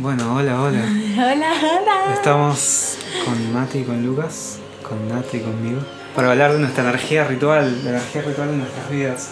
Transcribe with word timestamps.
Bueno, 0.00 0.34
hola, 0.34 0.62
hola. 0.62 0.80
Hola, 1.14 1.52
hola. 1.60 2.14
Estamos 2.14 2.96
con 3.22 3.52
Mati 3.52 3.80
y 3.80 3.84
con 3.84 4.02
Lucas, 4.02 4.58
con 4.82 5.06
Nati 5.06 5.36
y 5.36 5.40
conmigo, 5.40 5.82
para 6.16 6.30
hablar 6.30 6.54
de 6.54 6.58
nuestra 6.58 6.84
energía 6.84 7.24
ritual, 7.24 7.84
la 7.84 7.90
energía 7.90 8.22
ritual 8.22 8.50
de 8.50 8.56
nuestras 8.56 8.90
vidas. 8.90 9.30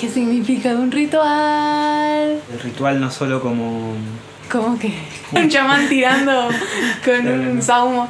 ¿Qué 0.00 0.08
significa 0.08 0.70
un 0.70 0.90
ritual? 0.90 2.40
El 2.50 2.60
ritual 2.62 3.02
no 3.02 3.10
solo 3.10 3.42
como... 3.42 3.92
Como 4.50 4.78
que 4.78 4.94
un 5.32 5.50
chamán 5.50 5.86
tirando 5.90 6.48
con 7.04 7.28
un 7.28 7.60
saumo. 7.60 8.08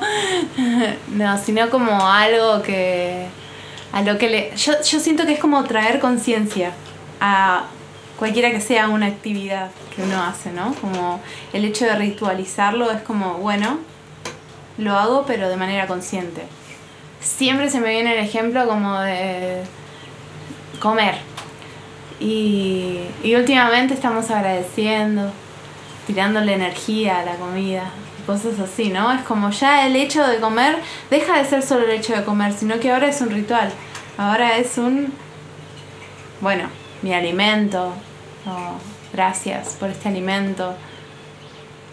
No, 1.08 1.36
sino 1.36 1.68
como 1.68 2.08
algo 2.08 2.62
que. 2.62 3.26
A 3.90 4.02
lo 4.02 4.18
que 4.18 4.30
le. 4.30 4.56
Yo, 4.56 4.72
yo 4.88 5.00
siento 5.00 5.26
que 5.26 5.32
es 5.32 5.40
como 5.40 5.64
traer 5.64 5.98
conciencia 5.98 6.72
a 7.20 7.64
cualquiera 8.18 8.50
que 8.50 8.60
sea 8.60 8.88
una 8.88 9.06
actividad 9.06 9.70
que 9.94 10.02
uno 10.02 10.22
hace, 10.22 10.52
¿no? 10.52 10.74
Como 10.80 11.20
el 11.52 11.64
hecho 11.64 11.84
de 11.84 11.96
ritualizarlo 11.96 12.90
es 12.90 13.02
como, 13.02 13.34
bueno, 13.34 13.78
lo 14.78 14.96
hago 14.96 15.24
pero 15.26 15.48
de 15.48 15.56
manera 15.56 15.86
consciente. 15.86 16.42
Siempre 17.20 17.70
se 17.70 17.80
me 17.80 17.90
viene 17.90 18.18
el 18.18 18.24
ejemplo 18.24 18.66
como 18.66 19.00
de 19.00 19.62
comer. 20.80 21.16
Y, 22.20 23.00
y 23.22 23.34
últimamente 23.34 23.94
estamos 23.94 24.30
agradeciendo, 24.30 25.32
tirándole 26.06 26.54
energía 26.54 27.20
a 27.20 27.24
la 27.24 27.34
comida, 27.36 27.90
cosas 28.26 28.58
así, 28.60 28.88
¿no? 28.90 29.12
Es 29.12 29.22
como 29.22 29.50
ya 29.50 29.86
el 29.86 29.96
hecho 29.96 30.26
de 30.26 30.38
comer 30.38 30.78
deja 31.10 31.38
de 31.38 31.44
ser 31.44 31.62
solo 31.62 31.84
el 31.84 31.90
hecho 31.90 32.14
de 32.14 32.24
comer, 32.24 32.52
sino 32.52 32.78
que 32.78 32.92
ahora 32.92 33.08
es 33.08 33.20
un 33.20 33.30
ritual. 33.30 33.72
Ahora 34.16 34.56
es 34.58 34.78
un, 34.78 35.12
bueno, 36.40 36.68
mi 37.02 37.12
alimento, 37.12 37.92
o 38.46 38.78
gracias 39.12 39.76
por 39.78 39.90
este 39.90 40.08
alimento, 40.08 40.74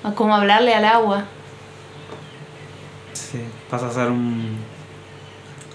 o 0.03 0.13
como 0.13 0.35
hablarle 0.35 0.73
al 0.73 0.85
agua. 0.85 1.25
Sí, 3.13 3.41
pasa 3.69 3.87
a 3.87 3.91
ser 3.91 4.07
un, 4.09 4.57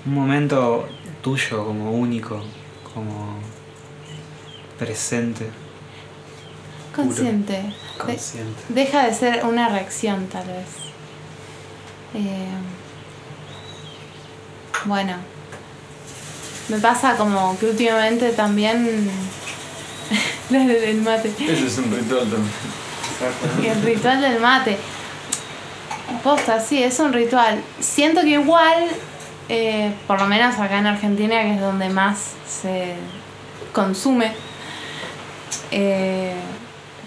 un 0.06 0.14
momento 0.14 0.88
tuyo, 1.22 1.64
como 1.64 1.92
único, 1.92 2.42
como 2.94 3.36
presente, 4.78 5.50
Consciente. 6.94 7.74
Consciente. 7.98 8.62
deja 8.68 9.04
de 9.04 9.14
ser 9.14 9.44
una 9.44 9.68
reacción, 9.68 10.26
tal 10.28 10.46
vez. 10.46 10.66
Eh, 12.14 12.48
bueno, 14.84 15.16
me 16.68 16.78
pasa 16.78 17.16
como 17.16 17.58
que 17.58 17.66
últimamente 17.66 18.30
también. 18.30 19.10
la 20.50 20.58
del 20.58 21.02
mate. 21.02 21.32
Ese 21.38 21.66
es 21.66 21.78
un 21.78 21.90
ritual 21.90 22.28
también. 22.28 23.72
El 23.72 23.82
ritual 23.82 24.20
del 24.20 24.40
mate. 24.40 24.78
Posta, 26.22 26.60
sí, 26.60 26.82
es 26.82 26.98
un 27.00 27.12
ritual. 27.12 27.62
Siento 27.80 28.20
que 28.20 28.30
igual, 28.30 28.84
eh, 29.48 29.92
por 30.06 30.20
lo 30.20 30.26
menos 30.26 30.58
acá 30.58 30.78
en 30.78 30.86
Argentina, 30.86 31.42
que 31.42 31.54
es 31.54 31.60
donde 31.60 31.88
más 31.88 32.32
se 32.46 32.94
consume, 33.72 34.32
eh, 35.70 36.34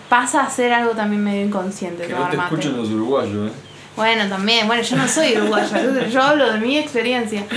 pasa 0.09 0.41
a 0.41 0.49
ser 0.49 0.73
algo 0.73 0.91
también 0.91 1.23
medio 1.23 1.45
inconsciente. 1.45 2.07
Que 2.07 2.13
no 2.13 2.27
te 2.29 2.37
mate. 2.37 2.55
escuchen 2.55 2.77
los 2.77 2.89
uruguayos, 2.89 3.51
¿eh? 3.51 3.53
Bueno, 3.97 4.29
también, 4.29 4.67
bueno, 4.67 4.81
yo 4.83 4.95
no 4.95 5.07
soy 5.07 5.35
uruguaya, 5.35 5.81
yo- 5.83 6.07
yo 6.07 6.21
hablo 6.21 6.53
de 6.53 6.59
mi 6.59 6.77
experiencia. 6.77 7.43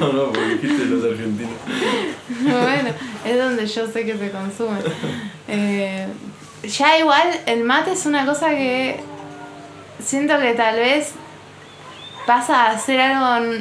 No, 0.00 0.12
no, 0.12 0.24
porque 0.32 0.56
dijiste 0.56 0.84
los 0.86 1.04
argentinos. 1.04 1.52
bueno, 2.42 2.90
es 3.24 3.38
donde 3.38 3.66
yo 3.66 3.86
sé 3.86 4.04
que 4.04 4.16
se 4.18 4.30
consume. 4.30 4.78
Eh, 5.48 6.06
ya 6.64 6.98
igual, 6.98 7.28
el 7.46 7.62
mate 7.64 7.92
es 7.92 8.04
una 8.04 8.26
cosa 8.26 8.50
que 8.50 9.00
siento 10.04 10.38
que 10.40 10.54
tal 10.54 10.76
vez 10.76 11.12
pasa 12.26 12.66
a 12.70 12.78
ser 12.78 13.00
algo... 13.00 13.54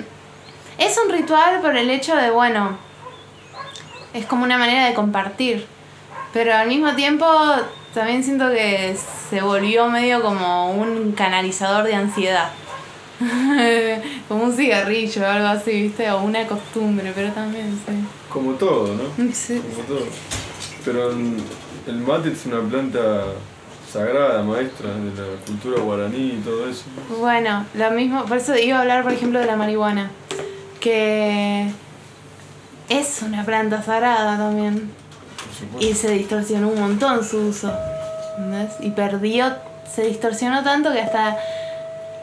Es 0.80 0.98
un 1.04 1.12
ritual 1.12 1.62
por 1.62 1.78
el 1.78 1.90
hecho 1.92 2.16
de, 2.16 2.32
bueno, 2.32 2.78
es 4.14 4.26
como 4.26 4.44
una 4.44 4.58
manera 4.58 4.88
de 4.88 4.94
compartir. 4.96 5.66
Pero 6.34 6.54
al 6.56 6.68
mismo 6.68 6.96
tiempo 6.96 7.26
también 7.96 8.24
siento 8.24 8.52
que 8.52 8.96
se 9.30 9.42
volvió 9.42 9.90
medio 9.90 10.22
como 10.22 10.72
un 10.72 11.14
canalizador 11.14 11.86
de 11.86 11.96
ansiedad. 11.96 12.50
como 14.28 14.44
un 14.44 14.54
cigarrillo 14.54 15.24
o 15.24 15.26
algo 15.26 15.48
así, 15.48 15.72
¿viste? 15.72 16.12
O 16.12 16.22
una 16.22 16.46
costumbre, 16.46 17.12
pero 17.16 17.32
también, 17.32 17.72
sí. 17.88 17.94
Como 18.30 18.52
todo, 18.54 18.94
¿no? 18.94 19.34
Sí. 19.34 19.60
Como 19.60 19.88
todo. 19.88 20.06
Pero 20.84 21.12
el 21.12 21.38
el 21.88 21.98
mate 21.98 22.32
es 22.32 22.46
una 22.46 22.62
planta 22.62 23.26
sagrada, 23.92 24.44
maestra 24.44 24.90
de 24.90 25.12
la 25.12 25.38
cultura 25.46 25.80
guaraní 25.82 26.34
y 26.34 26.42
todo 26.44 26.68
eso. 26.68 26.84
Bueno, 27.20 27.66
lo 27.76 27.92
mismo, 27.92 28.26
por 28.26 28.38
eso 28.38 28.58
iba 28.58 28.78
a 28.78 28.82
hablar, 28.82 29.04
por 29.04 29.14
ejemplo, 29.14 29.40
de 29.40 29.46
la 29.46 29.56
marihuana, 29.56 30.10
que 30.80 31.70
es 32.90 33.22
una 33.22 33.46
planta 33.46 33.84
sagrada 33.84 34.38
también. 34.38 34.92
Y 35.80 35.94
se 35.94 36.12
distorsionó 36.12 36.70
un 36.70 36.80
montón 36.80 37.24
su 37.24 37.38
uso, 37.38 37.74
¿entendés? 38.38 38.72
Y 38.82 38.92
perdió, 38.92 39.56
se 39.92 40.04
distorsionó 40.04 40.64
tanto 40.64 40.92
que 40.92 41.02
hasta 41.02 41.38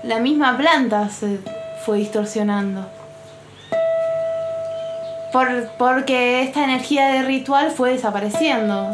la 0.03 0.19
misma 0.19 0.57
planta 0.57 1.09
se 1.09 1.39
fue 1.85 1.99
distorsionando. 1.99 2.87
Por, 5.33 5.69
porque 5.79 6.43
esta 6.43 6.65
energía 6.65 7.07
de 7.09 7.23
ritual 7.23 7.71
fue 7.71 7.93
desapareciendo. 7.93 8.91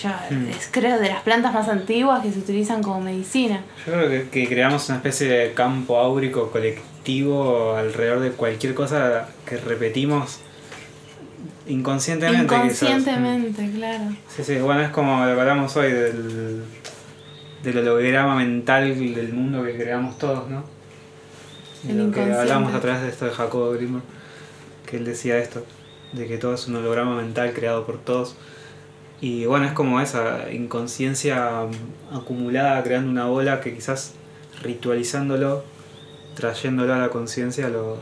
Yo 0.00 0.08
Hmm. 0.30 0.48
es 0.48 0.68
creo 0.70 0.98
de 0.98 1.08
las 1.08 1.20
plantas 1.22 1.52
más 1.52 1.68
antiguas 1.68 2.22
que 2.22 2.32
se 2.32 2.38
utilizan 2.38 2.82
como 2.82 3.00
medicina. 3.00 3.62
Yo 3.86 3.92
creo 3.92 4.08
que, 4.08 4.28
que 4.30 4.48
creamos 4.48 4.88
una 4.88 4.96
especie 4.98 5.28
de 5.28 5.52
campo 5.52 5.98
áurico 5.98 6.50
colectivo 6.50 7.74
alrededor 7.76 8.20
de 8.20 8.30
cualquier 8.30 8.74
cosa 8.74 9.28
que 9.44 9.58
repetimos 9.58 10.38
inconscientemente. 11.72 12.54
quizás. 12.54 12.82
Inconscientemente, 12.82 13.70
claro. 13.70 14.04
Sí, 14.28 14.44
sí, 14.44 14.56
bueno, 14.58 14.82
es 14.82 14.90
como 14.90 15.24
lo 15.24 15.34
que 15.34 15.40
hablamos 15.40 15.76
hoy 15.76 15.92
del, 15.92 16.62
del 17.62 17.78
holograma 17.78 18.36
mental 18.36 18.98
del 18.98 19.32
mundo 19.32 19.62
que 19.64 19.76
creamos 19.76 20.18
todos, 20.18 20.48
¿no? 20.48 20.64
El 21.88 22.06
lo 22.06 22.12
que 22.12 22.20
hablamos 22.20 22.72
a 22.74 22.80
través 22.80 23.02
de 23.02 23.08
esto 23.08 23.24
de 23.24 23.32
Jacobo 23.32 23.72
Grimmer, 23.72 24.02
que 24.86 24.96
él 24.96 25.04
decía 25.04 25.38
esto, 25.38 25.64
de 26.12 26.28
que 26.28 26.38
todo 26.38 26.54
es 26.54 26.68
un 26.68 26.76
holograma 26.76 27.16
mental 27.16 27.52
creado 27.52 27.84
por 27.84 27.98
todos. 27.98 28.36
Y 29.20 29.46
bueno, 29.46 29.66
es 29.66 29.72
como 29.72 30.00
esa 30.00 30.52
inconsciencia 30.52 31.62
acumulada 32.12 32.82
creando 32.82 33.10
una 33.10 33.26
bola 33.26 33.60
que 33.60 33.74
quizás 33.74 34.14
ritualizándolo, 34.62 35.64
trayéndolo 36.34 36.94
a 36.94 36.98
la 36.98 37.08
conciencia, 37.08 37.68
lo, 37.68 37.98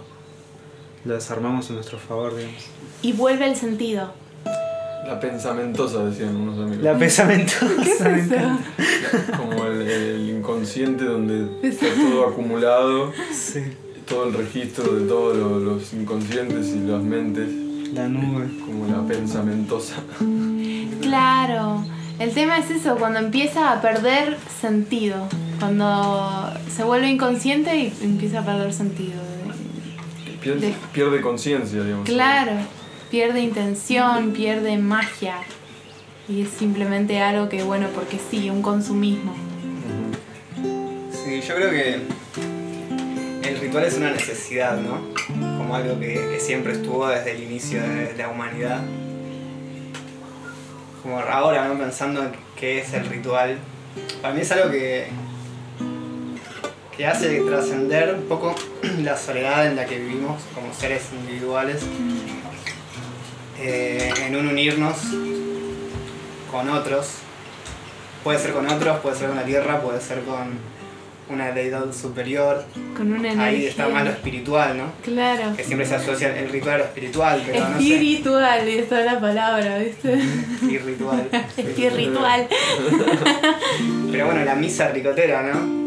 lo 1.05 1.15
desarmamos 1.15 1.69
en 1.71 1.77
nuestro 1.77 1.99
favor, 1.99 2.37
digamos. 2.37 2.63
Y 3.03 3.13
vuelve 3.13 3.47
el 3.49 3.57
sentido. 3.57 4.13
La 5.07 5.19
pensamentosa, 5.19 6.05
decían 6.05 6.37
unos 6.37 6.59
amigos. 6.59 6.85
La 6.85 6.97
pesamentosa. 6.97 7.67
¿Qué 7.83 7.91
es 7.91 8.01
me 8.01 8.21
eso? 8.21 8.35
encanta. 8.35 9.37
Como 9.37 9.65
el, 9.65 9.83
el 9.83 10.31
inconsciente 10.31 11.05
donde 11.05 11.49
está 11.69 11.87
todo 11.95 12.29
acumulado, 12.29 13.13
Sí. 13.33 13.61
todo 14.07 14.29
el 14.29 14.35
registro 14.35 14.95
de 14.95 15.09
todos 15.09 15.37
lo- 15.37 15.59
los 15.59 15.93
inconscientes 15.95 16.69
y 16.69 16.81
las 16.81 17.03
mentes, 17.03 17.49
La 17.95 18.07
nube. 18.09 18.47
como 18.65 18.87
la 18.87 19.03
pensamentosa. 19.09 19.97
Claro. 21.01 21.83
El 22.19 22.33
tema 22.35 22.59
es 22.59 22.71
eso, 22.71 22.97
cuando 22.97 23.19
empieza 23.19 23.73
a 23.73 23.81
perder 23.81 24.37
sentido. 24.61 25.27
Cuando 25.59 26.51
se 26.75 26.85
vuelve 26.85 27.09
inconsciente 27.09 27.75
y 27.77 27.93
empieza 28.03 28.41
a 28.41 28.45
perder 28.45 28.73
sentido. 28.73 29.15
Pierde, 30.41 30.69
De- 30.69 30.75
pierde 30.93 31.21
conciencia, 31.21 31.83
digamos. 31.83 32.07
Claro. 32.07 32.53
Pierde 33.11 33.41
intención, 33.41 34.33
pierde 34.33 34.79
magia. 34.79 35.37
Y 36.29 36.43
es 36.43 36.51
simplemente 36.51 37.21
algo 37.21 37.49
que, 37.49 37.63
bueno, 37.65 37.89
porque 37.95 38.19
sí, 38.31 38.49
un 38.51 38.63
consumismo. 38.63 39.35
Sí, 41.13 41.41
yo 41.41 41.55
creo 41.57 41.71
que 41.71 42.01
el 43.49 43.59
ritual 43.61 43.85
es 43.85 43.97
una 43.97 44.13
necesidad, 44.13 44.79
¿no? 44.81 45.01
Como 45.59 45.75
algo 45.75 45.99
que, 45.99 46.15
que 46.15 46.39
siempre 46.41 46.73
estuvo 46.75 47.09
desde 47.09 47.33
el 47.33 47.43
inicio 47.43 47.83
de 47.83 48.15
la 48.17 48.29
humanidad. 48.29 48.81
Como 51.03 51.19
ahora, 51.19 51.67
¿no? 51.69 51.79
Pensando 51.79 52.23
en 52.23 52.31
qué 52.57 52.79
es 52.81 52.93
el 52.93 53.07
ritual. 53.07 53.59
Para 54.23 54.35
mí 54.35 54.43
es 54.43 54.53
algo 54.53 54.71
que, 54.71 55.09
que 57.01 57.07
hace 57.07 57.41
trascender 57.41 58.15
un 58.15 58.25
poco 58.25 58.55
la 59.03 59.17
soledad 59.17 59.67
en 59.67 59.75
la 59.75 59.87
que 59.87 59.99
vivimos 59.99 60.43
como 60.55 60.75
seres 60.75 61.05
individuales. 61.19 61.81
eh, 63.59 64.13
en 64.27 64.37
un 64.37 64.49
unirnos 64.49 64.99
con 66.51 66.69
otros. 66.69 67.13
Puede 68.23 68.39
ser 68.39 68.53
con 68.53 68.69
otros, 68.69 68.99
puede 68.99 69.17
ser 69.17 69.29
con 69.29 69.37
la 69.39 69.45
tierra, 69.45 69.81
puede 69.81 69.99
ser 69.99 70.21
con, 70.25 70.59
una 71.31 71.53
deidad 71.53 71.91
superior. 71.91 72.67
Con 72.95 73.15
una 73.15 73.33
energía. 73.33 73.45
Ahí 73.45 73.65
está 73.65 73.89
más 73.89 74.05
lo 74.05 74.11
espiritual, 74.11 74.77
¿no? 74.77 74.93
Claro. 75.03 75.57
Que 75.57 75.65
siempre 75.65 75.87
se 75.87 75.95
asocia 75.95 76.39
el 76.39 76.51
ritual 76.51 76.75
a 76.75 76.79
lo 76.79 76.85
espiritual, 76.85 77.43
pero 77.47 77.61
no 77.61 77.79
sé. 77.79 77.95
Espiritual, 77.95 78.69
y 78.69 78.79
está 78.79 79.01
la 79.01 79.19
palabra, 79.19 79.79
¿viste? 79.79 80.19
Y 80.69 80.77
ritual. 80.77 81.29
Espiritual. 81.57 82.47
Pero 84.13 84.27
bueno, 84.27 84.45
la 84.45 84.55
misa 84.55 84.89
ricotera, 84.89 85.43
¿no? 85.45 85.80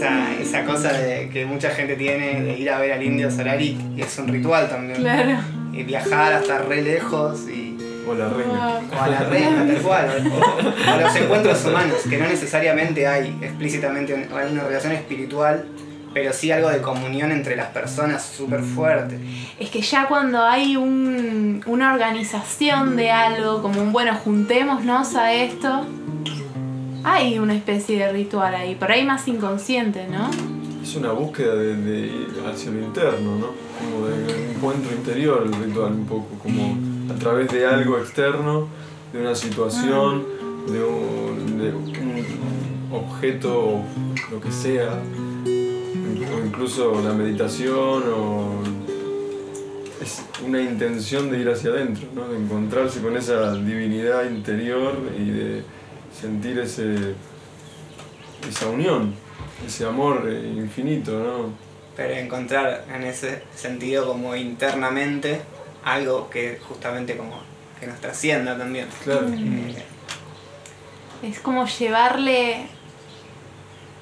Esa, 0.00 0.32
esa 0.40 0.64
cosa 0.64 0.92
de, 0.94 1.28
que 1.28 1.44
mucha 1.44 1.70
gente 1.70 1.94
tiene 1.94 2.40
de 2.40 2.58
ir 2.58 2.70
a 2.70 2.78
ver 2.78 2.92
al 2.92 3.02
indio 3.02 3.30
Solari, 3.30 3.76
y 3.94 4.00
es 4.00 4.18
un 4.18 4.28
ritual 4.28 4.66
también. 4.68 4.98
Claro. 4.98 5.38
Y 5.72 5.82
viajar 5.82 6.32
hasta 6.32 6.58
re 6.58 6.80
lejos 6.80 7.46
y. 7.48 7.76
O 8.08 8.14
la 8.14 8.30
reina. 8.30 8.80
O 8.90 9.02
a 9.02 9.08
la 9.08 9.20
reina, 9.30 9.66
tal 9.66 9.82
cual. 9.82 10.32
O, 10.32 10.94
o 10.94 11.00
los 11.00 11.16
encuentros 11.16 11.64
humanos, 11.66 11.98
que 12.08 12.16
no 12.16 12.26
necesariamente 12.26 13.06
hay 13.06 13.36
explícitamente 13.42 14.14
una 14.14 14.64
relación 14.64 14.92
espiritual, 14.92 15.66
pero 16.14 16.32
sí 16.32 16.50
algo 16.50 16.70
de 16.70 16.80
comunión 16.80 17.30
entre 17.30 17.54
las 17.54 17.68
personas 17.68 18.24
súper 18.24 18.62
fuerte. 18.62 19.18
Es 19.58 19.68
que 19.68 19.82
ya 19.82 20.06
cuando 20.08 20.42
hay 20.42 20.76
un, 20.76 21.62
una 21.66 21.92
organización 21.92 22.96
de 22.96 23.10
algo, 23.10 23.60
como 23.60 23.82
un 23.82 23.92
bueno, 23.92 24.14
juntémonos 24.14 25.14
a 25.14 25.34
esto, 25.34 25.86
hay 27.04 27.38
una 27.38 27.54
especie 27.54 27.98
de 27.98 28.12
ritual 28.12 28.54
ahí, 28.54 28.74
por 28.74 28.90
ahí 28.90 29.04
más 29.04 29.26
inconsciente, 29.28 30.06
¿no? 30.08 30.30
Es 30.82 30.96
una 30.96 31.12
búsqueda 31.12 31.54
de, 31.54 31.76
de 31.76 32.10
hacia 32.50 32.70
lo 32.70 32.80
interno, 32.80 33.36
¿no? 33.36 33.46
Como 33.78 34.06
de 34.06 34.52
encuentro 34.52 34.92
interior 34.94 35.42
el 35.46 35.52
ritual, 35.64 35.92
un 35.92 36.06
poco, 36.06 36.28
como 36.42 36.76
a 37.12 37.18
través 37.18 37.50
de 37.50 37.66
algo 37.66 37.98
externo, 37.98 38.68
de 39.12 39.20
una 39.20 39.34
situación, 39.34 40.24
de 40.68 40.84
un, 40.84 41.58
de 41.58 41.74
un 41.74 41.92
objeto, 42.92 43.80
lo 44.30 44.40
que 44.40 44.52
sea, 44.52 45.00
o 45.44 46.46
incluso 46.46 47.00
la 47.02 47.12
meditación, 47.12 48.02
o 48.14 48.62
es 50.00 50.22
una 50.46 50.60
intención 50.60 51.30
de 51.30 51.40
ir 51.40 51.48
hacia 51.48 51.70
adentro, 51.70 52.08
¿no? 52.14 52.28
De 52.28 52.38
encontrarse 52.38 53.00
con 53.00 53.16
esa 53.16 53.54
divinidad 53.54 54.28
interior 54.30 54.94
y 55.18 55.30
de 55.30 55.62
sentir 56.18 56.58
ese, 56.58 57.14
esa 58.48 58.66
unión, 58.68 59.14
ese 59.66 59.86
amor 59.86 60.26
eh, 60.28 60.52
infinito, 60.56 61.12
¿no? 61.18 61.52
Pero 61.96 62.14
encontrar 62.14 62.84
en 62.94 63.02
ese 63.02 63.42
sentido 63.54 64.06
como 64.06 64.34
internamente 64.34 65.42
algo 65.84 66.30
que 66.30 66.58
justamente 66.66 67.16
como 67.16 67.40
que 67.78 67.86
nos 67.86 68.00
trascienda 68.00 68.56
también. 68.56 68.86
Claro. 69.04 69.26
Eh, 69.28 69.84
Es 71.22 71.40
como 71.40 71.66
llevarle 71.66 72.66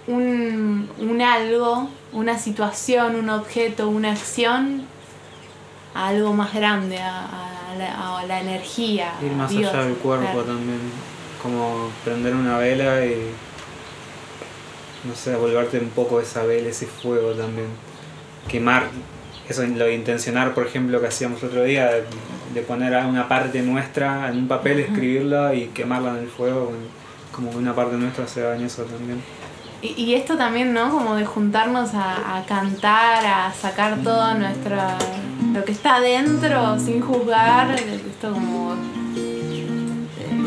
un, 0.07 0.89
un 0.99 1.23
algo, 1.23 1.89
una 2.13 2.39
situación, 2.39 3.17
un 3.17 3.29
objeto, 3.31 3.89
una 3.89 4.13
acción 4.13 4.83
a 5.95 6.09
algo 6.09 6.33
más 6.33 6.55
grande, 6.55 6.99
a, 6.99 7.71
a 7.71 7.75
la, 7.77 8.19
a 8.19 8.25
la 8.25 8.41
energía. 8.41 9.13
Ir 9.23 9.33
más 9.33 9.51
Dios, 9.51 9.73
allá 9.73 9.85
del 9.85 9.95
cuerpo 9.97 10.25
claro. 10.25 10.45
también. 10.45 10.81
Como 11.43 11.90
prender 12.05 12.35
una 12.35 12.58
vela 12.58 13.05
y. 13.05 13.31
No 15.05 15.14
sé, 15.14 15.37
volverte 15.37 15.79
un 15.79 15.90
poco 15.90 16.20
esa 16.20 16.43
vela, 16.43 16.69
ese 16.69 16.87
fuego 16.87 17.32
también. 17.32 17.69
Quemar. 18.49 18.88
Eso, 19.49 19.62
lo 19.67 19.85
de 19.87 19.94
intencionar, 19.94 20.52
por 20.52 20.67
ejemplo, 20.67 21.00
que 21.00 21.06
hacíamos 21.06 21.43
el 21.43 21.49
otro 21.49 21.64
día, 21.64 21.87
de, 21.87 22.05
de 22.52 22.62
poner 22.62 22.94
una 23.06 23.29
parte 23.29 23.62
nuestra 23.62 24.29
en 24.29 24.38
un 24.38 24.49
papel, 24.49 24.81
escribirla 24.81 25.55
y 25.55 25.69
quemarla 25.69 26.11
en 26.11 26.17
el 26.19 26.29
fuego. 26.29 26.73
Como 27.32 27.50
que 27.50 27.56
una 27.56 27.75
parte 27.75 27.96
nuestra 27.96 28.26
se 28.26 28.46
en 28.52 28.62
eso 28.62 28.82
también. 28.82 29.23
Y, 29.81 30.02
y 30.02 30.14
esto 30.14 30.37
también, 30.37 30.75
¿no? 30.75 30.90
Como 30.90 31.14
de 31.14 31.25
juntarnos 31.25 31.94
a, 31.94 32.37
a 32.37 32.44
cantar, 32.46 33.25
a 33.25 33.52
sacar 33.52 33.99
todo 34.02 34.35
nuestra. 34.35 34.99
lo 35.55 35.64
que 35.64 35.73
está 35.73 35.96
adentro 35.96 36.79
sin 36.81 37.00
juzgar. 37.00 37.70
Esto 37.70 38.32
como. 38.32 38.68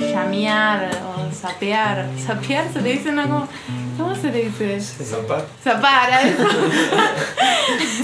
Eh, 0.01 0.12
llamear 0.13 0.89
o 1.18 1.31
sapear. 1.33 2.07
¿Sapear 2.25 2.65
se 2.74 2.81
le 2.81 2.94
dice? 2.94 3.12
No, 3.12 3.24
¿cómo, 3.24 3.48
cómo 3.98 4.15
se 4.15 4.31
le 4.31 4.45
dice? 4.50 4.80
Zapar. 4.81 5.45
Zapar, 5.63 6.12
a 6.12 6.21
eso. 6.27 6.44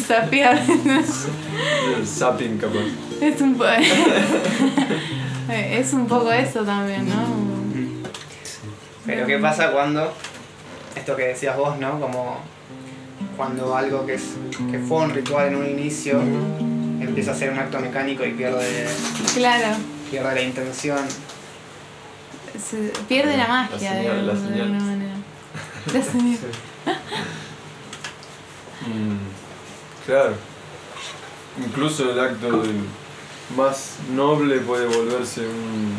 Sapear. 0.08 0.60
Zapping 2.06 2.58
capaz. 2.58 2.80
es 3.22 3.42
un 3.42 3.56
po- 3.58 3.66
Es 5.50 5.94
un 5.94 6.08
poco 6.08 6.32
eso 6.32 6.64
también, 6.66 7.08
¿no? 7.08 7.16
Pero 9.06 9.26
¿qué 9.26 9.38
pasa 9.38 9.72
cuando, 9.72 10.14
esto 10.96 11.16
que 11.16 11.24
decías 11.30 11.56
vos, 11.56 11.78
¿no? 11.80 12.00
Como 12.02 12.40
cuando 13.38 13.76
algo 13.76 14.06
que, 14.06 14.16
es, 14.16 14.24
que 14.70 14.80
fue 14.80 14.98
un 15.04 15.12
ritual 15.12 15.48
en 15.48 15.56
un 15.56 15.66
inicio 15.70 16.20
empieza 17.00 17.32
a 17.32 17.36
ser 17.36 17.52
un 17.52 17.60
acto 17.60 17.80
mecánico 17.80 18.26
y 18.26 18.32
pierde, 18.32 18.86
Claro. 19.36 19.78
pierde 20.12 20.36
la 20.36 20.42
intención. 20.42 20.98
Se 22.60 22.92
pierde 23.08 23.38
la 23.38 23.48
magia 23.48 23.90
La 23.92 23.96
de, 23.96 24.02
señal, 24.04 24.28
la 24.28 24.34
de 24.34 24.40
señal. 24.40 24.62
alguna 24.62 24.84
manera. 24.84 25.14
La 25.94 26.02
señal. 26.04 26.38
Mm, 28.88 30.06
claro. 30.06 30.36
Incluso 31.58 32.12
el 32.12 32.20
acto 32.20 32.64
más 33.56 33.96
noble 34.14 34.60
puede 34.60 34.86
volverse 34.86 35.42
un. 35.42 35.94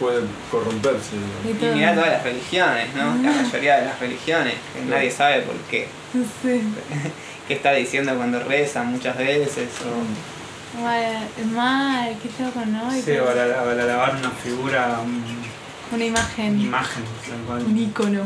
puede 0.00 0.22
corromperse. 0.50 1.16
Y 1.44 1.50
Y 1.50 1.74
mirá 1.74 1.94
todas 1.94 2.10
las 2.10 2.22
religiones, 2.24 2.94
¿no? 2.94 3.14
La 3.22 3.30
mayoría 3.42 3.76
de 3.76 3.84
las 3.84 4.00
religiones, 4.00 4.54
que 4.74 4.80
nadie 4.86 5.10
sabe 5.10 5.42
por 5.42 5.54
qué. 5.70 5.88
Sí. 6.42 6.62
¿Qué 7.48 7.54
está 7.54 7.72
diciendo 7.72 8.14
cuando 8.16 8.40
reza 8.42 8.82
muchas 8.82 9.16
veces? 9.18 9.68
O... 9.82 10.39
Mal, 10.78 11.28
mal, 11.52 12.16
qué 12.22 12.42
loco, 12.42 12.60
¿no? 12.66 12.90
Sí, 12.92 13.02
todo. 13.02 13.26
para, 13.26 13.64
para 13.64 13.82
alabar 13.82 14.14
una 14.16 14.30
figura, 14.30 15.00
un- 15.04 15.24
Una 15.92 15.96
una 15.96 16.04
imagen, 16.04 16.60
imagen, 16.60 17.02
tal 17.28 17.38
cual, 17.46 17.64
un 17.66 17.76
icono. 17.78 18.22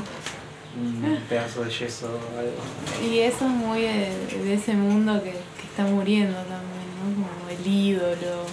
un 0.76 1.18
pedazo 1.28 1.64
de 1.64 1.70
yeso 1.70 2.06
o 2.06 2.38
algo. 2.38 3.10
Y 3.10 3.20
eso 3.20 3.46
es 3.46 3.50
muy 3.50 3.80
de, 3.82 4.10
de 4.44 4.54
ese 4.54 4.74
mundo 4.74 5.22
que, 5.22 5.30
que 5.30 5.66
está 5.70 5.84
muriendo 5.84 6.36
también, 6.40 6.84
¿no? 7.00 7.14
Como 7.14 7.50
el 7.50 7.66
ídolo. 7.66 8.44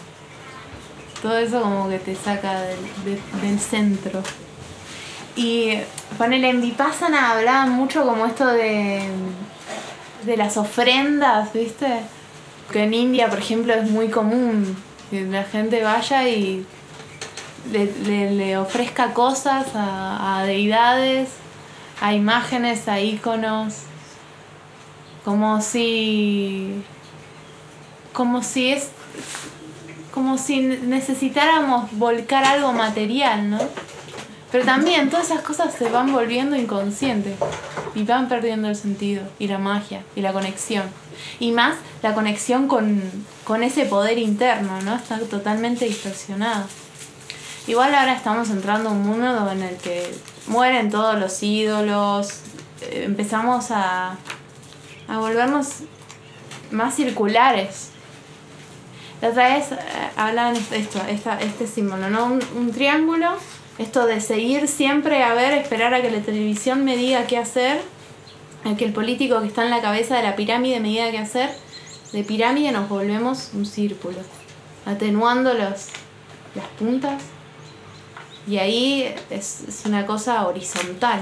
Todo 1.22 1.38
eso 1.38 1.62
como 1.62 1.90
que 1.90 2.00
te 2.00 2.16
saca 2.16 2.62
del, 2.62 2.80
de- 3.04 3.46
del 3.48 3.60
centro. 3.60 4.24
Y 5.36 5.74
ponele 6.18 6.50
en 6.50 6.62
Vipassana 6.62 7.32
hablaban 7.32 7.72
mucho 7.72 8.06
como 8.06 8.26
esto 8.26 8.48
de, 8.48 9.04
de 10.26 10.38
las 10.38 10.56
ofrendas, 10.58 11.52
¿viste? 11.54 12.00
Que 12.72 12.84
en 12.84 12.94
India, 12.94 13.30
por 13.30 13.40
ejemplo, 13.40 13.74
es 13.74 13.90
muy 13.90 14.10
común 14.10 14.76
que 15.10 15.22
la 15.24 15.44
gente 15.44 15.84
vaya 15.84 16.28
y 16.28 16.66
le, 17.72 18.32
le- 18.32 18.58
ofrezca 18.58 19.14
cosas 19.14 19.68
a, 19.76 20.40
a 20.40 20.44
deidades, 20.46 21.30
a 22.02 22.13
imágenes, 22.13 22.88
a 22.88 23.00
íconos, 23.01 23.75
como 25.25 25.62
si. 25.62 26.82
como 28.13 28.42
si 28.42 28.70
es. 28.72 28.90
como 30.13 30.38
si 30.38 30.62
necesitáramos 30.62 31.90
volcar 31.94 32.44
algo 32.46 32.72
material, 32.74 33.50
¿no? 33.50 33.60
Pero 34.51 34.66
también 34.66 35.10
todas 35.10 35.28
esas 35.32 35.42
cosas 35.42 35.74
se 35.74 35.90
van 35.90 36.12
volviendo 36.12 36.56
inconscientes 36.58 37.36
y 37.96 38.04
van 38.04 38.28
perdiendo 38.28 38.68
el 38.70 38.75
sentido 38.75 39.24
y 39.40 39.48
la 39.48 39.58
magia 39.58 40.04
y 40.16 40.22
la 40.22 40.34
conexión. 40.34 40.84
Y 41.39 41.51
más 41.51 41.75
la 42.01 42.13
conexión 42.13 42.68
con, 42.68 43.01
con 43.44 43.63
ese 43.63 43.86
poder 43.86 44.18
interno, 44.18 44.82
¿no? 44.82 44.96
Está 44.96 45.20
totalmente 45.20 45.86
distorsionado. 45.86 46.65
Igual 47.68 47.94
ahora 47.94 48.13
estamos 48.13 48.50
entrando 48.50 48.89
a 48.89 48.91
un 48.91 49.03
mundo 49.03 49.51
en 49.51 49.62
el 49.62 49.77
que 49.77 50.13
mueren 50.48 50.89
todos 50.89 51.20
los 51.20 51.41
ídolos, 51.44 52.39
eh, 52.82 53.03
empezamos 53.06 53.70
a, 53.70 54.18
a 55.08 55.18
volvernos 55.20 55.68
más 56.72 56.96
circulares. 56.96 57.89
La 59.22 59.30
otra 59.30 59.56
vez 59.56 59.72
eh, 59.72 59.77
hablaban 60.15 60.56
esto, 60.56 61.00
esta, 61.08 61.39
este 61.39 61.68
símbolo, 61.68 62.10
¿no? 62.10 62.39
Un 62.56 62.72
triángulo, 62.74 63.34
esto 63.77 64.08
de 64.08 64.20
seguir 64.22 64.68
siempre 64.68 65.24
a 65.24 65.36
ver, 65.36 65.53
esperar 65.53 65.94
a 65.94 66.01
que 66.01 66.10
la 66.10 66.22
televisión 66.22 66.84
me 66.84 66.98
diga 66.98 67.27
qué 67.27 67.38
hacer, 67.38 67.82
a 68.63 68.75
que 68.75 68.86
el 68.86 68.94
político 68.94 69.41
que 69.41 69.48
está 69.48 69.63
en 69.63 69.72
la 69.72 69.82
cabeza 69.82 70.18
de 70.18 70.24
la 70.24 70.36
pirámide 70.36 70.80
me 70.80 70.89
diga 70.89 71.12
qué 71.12 71.18
hacer. 71.18 71.50
De 72.13 72.24
pirámide 72.24 72.72
nos 72.72 72.89
volvemos 72.89 73.51
un 73.53 73.65
círculo, 73.65 74.18
atenuando 74.86 75.53
los, 75.53 75.88
las 76.56 76.68
puntas 76.77 77.22
y 78.48 78.58
ahí 78.58 79.13
es, 79.30 79.84
una 79.86 80.06
cosa 80.06 80.48
horizontal, 80.48 81.22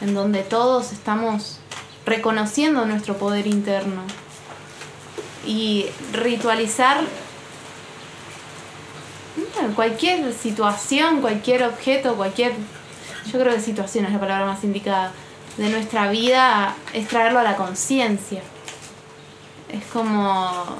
en 0.00 0.14
donde 0.14 0.42
todos 0.42 0.92
estamos 0.92 1.58
reconociendo 2.06 2.84
nuestro 2.86 3.16
poder 3.16 3.46
interno. 3.46 4.02
Y 5.46 5.86
ritualizar 6.12 7.04
cualquier 9.74 10.32
situación, 10.32 11.20
cualquier 11.20 11.64
objeto, 11.64 12.14
cualquier... 12.16 12.52
Yo 13.30 13.38
creo 13.40 13.54
que 13.54 13.60
situación 13.60 14.04
es 14.06 14.12
la 14.12 14.20
palabra 14.20 14.46
más 14.46 14.62
indicada. 14.64 15.12
De 15.56 15.70
nuestra 15.70 16.10
vida 16.10 16.74
es 16.92 17.06
traerlo 17.08 17.38
a 17.38 17.42
la 17.42 17.56
conciencia. 17.56 18.42
Es 19.70 19.84
como... 19.92 20.76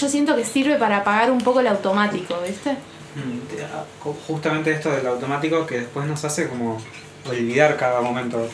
Yo 0.00 0.08
siento 0.08 0.36
que 0.36 0.44
sirve 0.44 0.76
para 0.76 0.98
apagar 0.98 1.30
un 1.32 1.40
poco 1.40 1.58
el 1.60 1.66
automático, 1.66 2.36
¿viste? 2.46 2.72
Mm, 2.72 3.62
ah, 3.74 3.84
Justamente 4.28 4.70
esto 4.70 4.90
del 4.92 5.06
automático 5.06 5.66
que 5.66 5.80
después 5.80 6.06
nos 6.06 6.24
hace 6.24 6.48
como 6.48 6.80
olvidar 7.28 7.76
cada 7.76 8.00
momento. 8.00 8.48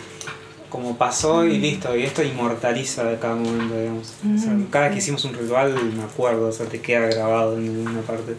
Como 0.71 0.97
pasó 0.97 1.45
y 1.45 1.59
listo, 1.59 1.95
y 1.95 2.03
esto 2.05 2.23
inmortaliza 2.23 3.05
de 3.05 3.19
cada 3.19 3.35
momento, 3.37 3.79
digamos. 3.79 4.14
O 4.35 4.38
sea, 4.38 4.53
Mm, 4.55 4.64
cada 4.71 4.91
que 4.91 4.97
hicimos 4.99 5.25
un 5.25 5.35
ritual, 5.35 5.75
me 5.95 6.03
acuerdo, 6.03 6.49
o 6.49 6.53
sea, 6.53 6.67
te 6.67 6.81
queda 6.81 7.07
grabado 7.07 7.57
en 7.59 7.69
alguna 7.69 8.00
parte. 8.00 8.35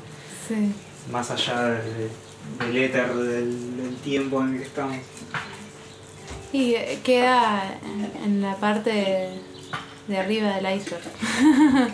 Sí. 0.48 0.74
Más 1.12 1.30
allá 1.32 1.62
de- 1.66 2.10
del 2.66 2.78
éter, 2.78 3.14
del, 3.14 3.78
del 3.78 3.96
tiempo 3.98 4.42
en 4.42 4.54
el 4.54 4.58
que 4.60 4.66
estamos. 4.66 4.98
Y 6.56 6.74
queda 7.04 7.80
en- 7.84 8.24
en 8.24 8.42
la 8.42 8.56
parte 8.56 9.30
de 10.08 10.18
arriba 10.18 10.56
del 10.56 10.78
iceberg. 10.78 11.04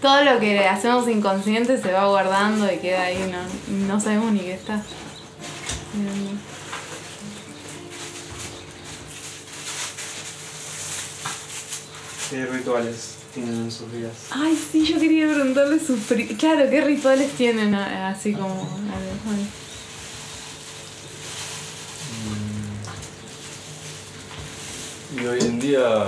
Todo 0.00 0.24
lo 0.24 0.40
que 0.40 0.58
hacemos 0.66 1.06
inconsciente 1.06 1.76
se 1.82 1.92
va 1.92 2.06
guardando 2.06 2.72
y 2.72 2.78
queda 2.78 3.02
ahí, 3.02 3.30
no, 3.30 3.86
no 3.86 4.00
sabemos 4.00 4.32
ni 4.32 4.40
qué 4.40 4.54
está. 4.54 4.82
¿Qué 12.30 12.46
rituales 12.46 13.14
tienen 13.34 13.54
en 13.54 13.70
sus 13.72 13.90
vidas? 13.90 14.12
Ay, 14.30 14.56
sí, 14.70 14.84
yo 14.84 15.00
quería 15.00 15.26
preguntarle 15.32 15.80
sus... 15.80 15.98
Claro, 16.38 16.70
¿qué 16.70 16.80
rituales 16.80 17.32
tienen 17.32 17.74
a- 17.74 18.08
así 18.10 18.32
como... 18.32 18.46
a 18.54 18.98
ver, 19.00 19.14
bueno. 19.24 19.42
Y 25.16 25.26
hoy 25.26 25.40
en 25.40 25.58
día 25.58 26.04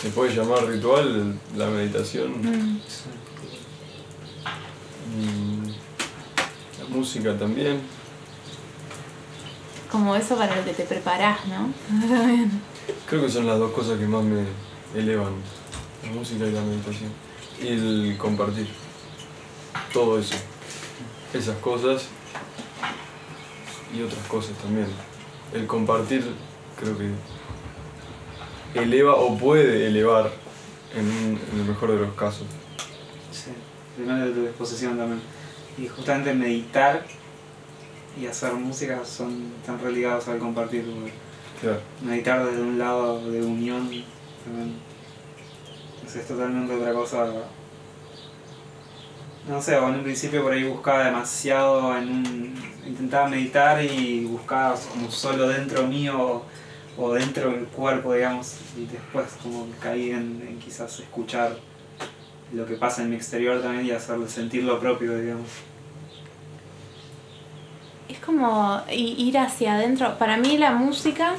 se 0.00 0.08
puede 0.10 0.34
llamar 0.34 0.64
ritual 0.66 1.38
la 1.56 1.66
meditación, 1.68 2.32
Mm. 2.42 2.80
mm, 5.16 5.66
la 6.80 6.88
música 6.88 7.38
también. 7.38 7.80
Como 9.90 10.16
eso 10.16 10.36
para 10.36 10.56
lo 10.56 10.64
que 10.64 10.72
te 10.72 10.84
preparás, 10.84 11.38
¿no? 11.46 11.72
Creo 13.08 13.22
que 13.22 13.30
son 13.30 13.46
las 13.46 13.58
dos 13.58 13.72
cosas 13.72 13.98
que 13.98 14.06
más 14.06 14.24
me 14.24 14.44
elevan, 14.94 15.34
la 16.04 16.10
música 16.12 16.46
y 16.46 16.50
la 16.50 16.62
meditación. 16.62 17.10
Y 17.62 17.68
el 17.68 18.16
compartir. 18.18 18.66
Todo 19.92 20.18
eso. 20.18 20.34
Esas 21.32 21.56
cosas 21.58 22.06
y 23.94 24.02
otras 24.02 24.26
cosas 24.26 24.56
también. 24.58 24.88
El 25.52 25.66
compartir 25.66 26.24
creo 26.80 26.96
que 26.98 27.10
eleva 28.74 29.14
o 29.14 29.36
puede 29.36 29.86
elevar 29.86 30.30
en, 30.96 31.06
un- 31.06 31.40
en 31.52 31.60
el 31.60 31.64
mejor 31.66 31.92
de 31.92 31.98
los 32.06 32.14
casos. 32.14 32.46
Sí, 33.30 33.50
primero 33.96 34.26
de 34.26 34.32
tu 34.32 34.42
disposición 34.42 34.96
también. 34.98 35.20
Y 35.78 35.88
justamente 35.88 36.34
meditar 36.34 37.04
y 38.20 38.26
hacer 38.26 38.52
música 38.52 39.04
son 39.04 39.52
tan 39.64 39.78
religados 39.80 40.28
al 40.28 40.38
compartir. 40.38 40.84
Claro. 41.60 41.80
Meditar 42.04 42.44
desde 42.44 42.60
un 42.62 42.78
lado 42.78 43.30
de 43.30 43.40
unión 43.42 43.88
también 44.44 44.76
es, 46.06 46.16
es 46.16 46.26
totalmente 46.28 46.74
otra 46.74 46.92
cosa. 46.92 47.26
No 49.48 49.60
sé, 49.60 49.76
en 49.76 49.84
un 49.84 50.02
principio 50.02 50.42
por 50.42 50.52
ahí 50.52 50.64
buscaba 50.64 51.04
demasiado 51.06 51.96
en 51.96 52.08
un. 52.08 52.54
intentaba 52.86 53.28
meditar 53.28 53.82
y 53.82 54.24
buscaba 54.24 54.74
como 54.92 55.10
solo 55.10 55.48
dentro 55.48 55.86
mío 55.86 56.42
o 56.96 57.12
dentro 57.12 57.50
del 57.50 57.66
cuerpo, 57.66 58.14
digamos, 58.14 58.56
y 58.76 58.86
después 58.86 59.26
como 59.42 59.66
que 59.66 59.78
caí 59.78 60.10
en, 60.10 60.44
en 60.46 60.58
quizás 60.58 60.98
escuchar 61.00 61.56
lo 62.52 62.66
que 62.66 62.74
pasa 62.74 63.02
en 63.02 63.10
mi 63.10 63.16
exterior 63.16 63.62
también 63.62 63.86
y 63.86 63.90
hacerlo 63.90 64.28
sentir 64.28 64.64
lo 64.64 64.78
propio, 64.78 65.16
digamos. 65.16 65.48
Es 68.08 68.18
como 68.18 68.82
ir 68.90 69.38
hacia 69.38 69.74
adentro. 69.74 70.18
Para 70.18 70.36
mí 70.36 70.58
la 70.58 70.72
música, 70.72 71.34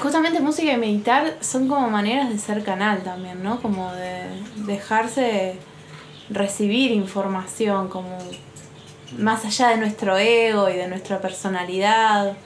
justamente 0.00 0.40
música 0.40 0.72
y 0.72 0.76
meditar 0.76 1.38
son 1.40 1.68
como 1.68 1.90
maneras 1.90 2.30
de 2.30 2.38
ser 2.38 2.62
canal 2.62 3.02
también, 3.02 3.42
¿no? 3.42 3.60
Como 3.60 3.92
de 3.92 4.28
dejarse 4.66 5.58
recibir 6.28 6.92
información, 6.92 7.88
como 7.88 8.16
más 9.18 9.44
allá 9.44 9.70
de 9.70 9.78
nuestro 9.78 10.16
ego 10.16 10.70
y 10.70 10.74
de 10.74 10.86
nuestra 10.86 11.20
personalidad. 11.20 12.36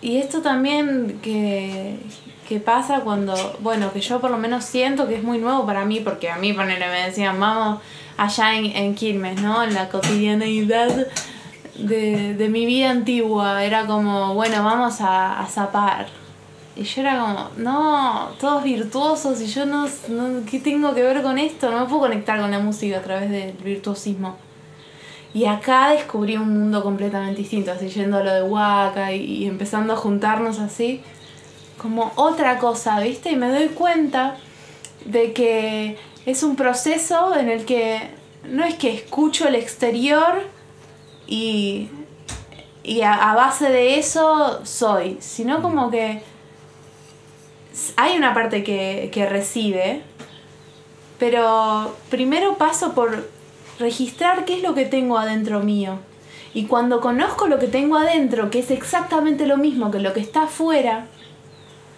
Y 0.00 0.18
esto 0.18 0.42
también 0.42 1.20
que, 1.22 1.96
que 2.48 2.60
pasa 2.60 3.00
cuando, 3.00 3.34
bueno, 3.60 3.92
que 3.92 4.00
yo 4.00 4.20
por 4.20 4.30
lo 4.30 4.38
menos 4.38 4.64
siento 4.64 5.08
que 5.08 5.16
es 5.16 5.22
muy 5.22 5.38
nuevo 5.38 5.66
para 5.66 5.84
mí, 5.84 6.00
porque 6.00 6.30
a 6.30 6.36
mí 6.36 6.52
ponele, 6.52 6.86
me 6.86 7.06
decían, 7.06 7.40
vamos 7.40 7.80
allá 8.16 8.56
en, 8.56 8.66
en 8.66 8.94
Quilmes, 8.94 9.40
¿no? 9.40 9.62
En 9.62 9.74
la 9.74 9.88
cotidianeidad 9.88 11.06
de, 11.78 12.34
de 12.34 12.48
mi 12.48 12.66
vida 12.66 12.90
antigua. 12.90 13.64
Era 13.64 13.86
como, 13.86 14.34
bueno, 14.34 14.62
vamos 14.62 15.00
a, 15.00 15.40
a 15.40 15.46
zapar. 15.46 16.06
Y 16.76 16.82
yo 16.82 17.00
era 17.00 17.18
como, 17.18 17.50
no, 17.56 18.28
todos 18.38 18.62
virtuosos 18.62 19.40
y 19.40 19.46
yo 19.46 19.64
no, 19.64 19.88
no, 20.08 20.44
¿qué 20.48 20.60
tengo 20.60 20.94
que 20.94 21.02
ver 21.02 21.22
con 21.22 21.38
esto? 21.38 21.70
No 21.70 21.80
me 21.80 21.86
puedo 21.86 22.02
conectar 22.02 22.38
con 22.38 22.50
la 22.50 22.58
música 22.58 22.98
a 22.98 23.02
través 23.02 23.30
del 23.30 23.52
virtuosismo. 23.52 24.36
Y 25.36 25.44
acá 25.44 25.90
descubrí 25.90 26.38
un 26.38 26.48
mundo 26.48 26.82
completamente 26.82 27.42
distinto, 27.42 27.70
así 27.70 27.90
yendo 27.90 28.16
a 28.16 28.24
lo 28.24 28.32
de 28.32 28.42
Waka 28.42 29.12
y, 29.12 29.22
y 29.22 29.46
empezando 29.46 29.92
a 29.92 29.96
juntarnos 29.96 30.58
así, 30.60 31.02
como 31.76 32.10
otra 32.16 32.58
cosa, 32.58 32.98
¿viste? 33.00 33.32
Y 33.32 33.36
me 33.36 33.50
doy 33.50 33.68
cuenta 33.68 34.38
de 35.04 35.34
que 35.34 35.98
es 36.24 36.42
un 36.42 36.56
proceso 36.56 37.36
en 37.36 37.50
el 37.50 37.66
que 37.66 38.00
no 38.44 38.64
es 38.64 38.76
que 38.76 38.94
escucho 38.94 39.46
el 39.46 39.56
exterior 39.56 40.42
y, 41.26 41.90
y 42.82 43.02
a, 43.02 43.30
a 43.30 43.34
base 43.34 43.68
de 43.68 43.98
eso 43.98 44.64
soy, 44.64 45.18
sino 45.20 45.60
como 45.60 45.90
que 45.90 46.22
hay 47.96 48.16
una 48.16 48.32
parte 48.32 48.64
que, 48.64 49.10
que 49.12 49.26
recibe, 49.26 50.00
pero 51.18 51.94
primero 52.08 52.56
paso 52.56 52.94
por 52.94 53.35
registrar 53.78 54.44
qué 54.44 54.56
es 54.56 54.62
lo 54.62 54.74
que 54.74 54.84
tengo 54.84 55.18
adentro 55.18 55.60
mío. 55.60 55.98
Y 56.54 56.64
cuando 56.64 57.00
conozco 57.00 57.48
lo 57.48 57.58
que 57.58 57.66
tengo 57.66 57.96
adentro, 57.96 58.50
que 58.50 58.60
es 58.60 58.70
exactamente 58.70 59.46
lo 59.46 59.58
mismo 59.58 59.90
que 59.90 59.98
lo 59.98 60.12
que 60.14 60.20
está 60.20 60.44
afuera, 60.44 61.06